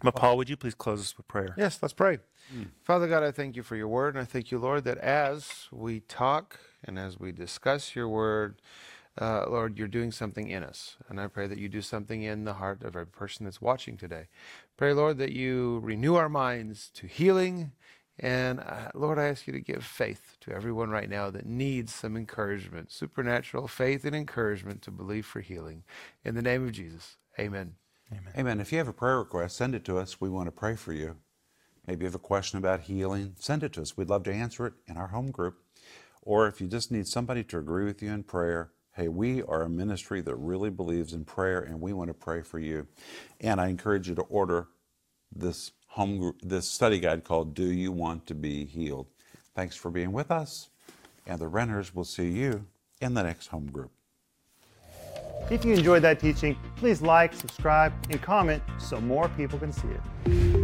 But 0.02 0.14
Paul, 0.14 0.36
would 0.36 0.48
you 0.48 0.56
please 0.56 0.74
close 0.74 1.00
us 1.00 1.16
with 1.16 1.26
prayer? 1.28 1.54
Yes, 1.56 1.78
let's 1.82 1.92
pray. 1.94 2.18
Hmm. 2.52 2.64
Father 2.82 3.08
God, 3.08 3.22
I 3.24 3.30
thank 3.32 3.56
you 3.56 3.62
for 3.62 3.74
your 3.76 3.88
word, 3.88 4.14
and 4.14 4.22
I 4.22 4.24
thank 4.24 4.50
you, 4.52 4.58
Lord, 4.58 4.84
that 4.84 4.98
as 4.98 5.66
we 5.72 6.00
talk 6.00 6.58
and 6.84 6.98
as 6.98 7.18
we 7.18 7.32
discuss 7.32 7.94
your 7.94 8.08
word, 8.08 8.60
uh, 9.20 9.44
Lord, 9.48 9.78
you're 9.78 9.88
doing 9.88 10.10
something 10.10 10.48
in 10.48 10.64
us. 10.64 10.96
And 11.08 11.20
I 11.20 11.28
pray 11.28 11.46
that 11.46 11.58
you 11.58 11.68
do 11.68 11.80
something 11.80 12.22
in 12.22 12.44
the 12.44 12.54
heart 12.54 12.82
of 12.82 12.96
every 12.96 13.06
person 13.06 13.44
that's 13.44 13.60
watching 13.60 13.96
today. 13.96 14.26
Pray, 14.76 14.92
Lord, 14.92 15.18
that 15.18 15.32
you 15.32 15.80
renew 15.82 16.16
our 16.16 16.28
minds 16.28 16.90
to 16.94 17.06
healing. 17.06 17.72
And 18.18 18.60
uh, 18.60 18.90
Lord, 18.94 19.18
I 19.18 19.26
ask 19.26 19.46
you 19.46 19.52
to 19.52 19.60
give 19.60 19.84
faith 19.84 20.36
to 20.40 20.52
everyone 20.52 20.90
right 20.90 21.08
now 21.08 21.30
that 21.30 21.46
needs 21.46 21.94
some 21.94 22.16
encouragement, 22.16 22.92
supernatural 22.92 23.68
faith 23.68 24.04
and 24.04 24.14
encouragement 24.14 24.82
to 24.82 24.90
believe 24.90 25.26
for 25.26 25.40
healing. 25.40 25.84
In 26.24 26.34
the 26.34 26.42
name 26.42 26.64
of 26.64 26.72
Jesus, 26.72 27.16
amen. 27.38 27.74
Amen. 28.36 28.60
If 28.60 28.70
you 28.70 28.78
have 28.78 28.88
a 28.88 28.92
prayer 28.92 29.18
request, 29.18 29.56
send 29.56 29.74
it 29.74 29.84
to 29.86 29.98
us. 29.98 30.20
We 30.20 30.28
want 30.28 30.46
to 30.46 30.52
pray 30.52 30.76
for 30.76 30.92
you. 30.92 31.16
Maybe 31.86 32.02
you 32.02 32.06
have 32.06 32.14
a 32.14 32.18
question 32.18 32.58
about 32.58 32.82
healing, 32.82 33.34
send 33.38 33.62
it 33.62 33.74
to 33.74 33.82
us. 33.82 33.96
We'd 33.96 34.08
love 34.08 34.22
to 34.24 34.32
answer 34.32 34.66
it 34.66 34.74
in 34.86 34.96
our 34.96 35.08
home 35.08 35.30
group. 35.30 35.56
Or 36.24 36.48
if 36.48 36.60
you 36.60 36.66
just 36.66 36.90
need 36.90 37.06
somebody 37.06 37.44
to 37.44 37.58
agree 37.58 37.84
with 37.84 38.02
you 38.02 38.10
in 38.10 38.22
prayer, 38.22 38.70
hey, 38.96 39.08
we 39.08 39.42
are 39.42 39.62
a 39.62 39.68
ministry 39.68 40.20
that 40.22 40.34
really 40.36 40.70
believes 40.70 41.12
in 41.12 41.24
prayer 41.24 41.60
and 41.60 41.80
we 41.80 41.92
want 41.92 42.08
to 42.08 42.14
pray 42.14 42.40
for 42.40 42.58
you. 42.58 42.86
And 43.40 43.60
I 43.60 43.68
encourage 43.68 44.08
you 44.08 44.14
to 44.14 44.22
order 44.22 44.68
this 45.34 45.72
home 45.88 46.34
this 46.42 46.68
study 46.68 46.98
guide 46.98 47.24
called 47.24 47.54
Do 47.54 47.70
You 47.70 47.92
Want 47.92 48.26
to 48.26 48.34
Be 48.34 48.64
Healed? 48.64 49.06
Thanks 49.54 49.76
for 49.76 49.90
being 49.90 50.12
with 50.12 50.30
us. 50.30 50.70
And 51.26 51.38
the 51.38 51.48
Renners 51.48 51.94
will 51.94 52.04
see 52.04 52.28
you 52.28 52.66
in 53.00 53.14
the 53.14 53.22
next 53.22 53.48
home 53.48 53.66
group. 53.66 53.90
If 55.50 55.64
you 55.64 55.74
enjoyed 55.74 56.02
that 56.02 56.20
teaching, 56.20 56.56
please 56.76 57.02
like, 57.02 57.34
subscribe, 57.34 57.92
and 58.10 58.20
comment 58.22 58.62
so 58.78 59.00
more 59.00 59.28
people 59.30 59.58
can 59.58 59.72
see 59.72 59.88
it. 59.88 60.63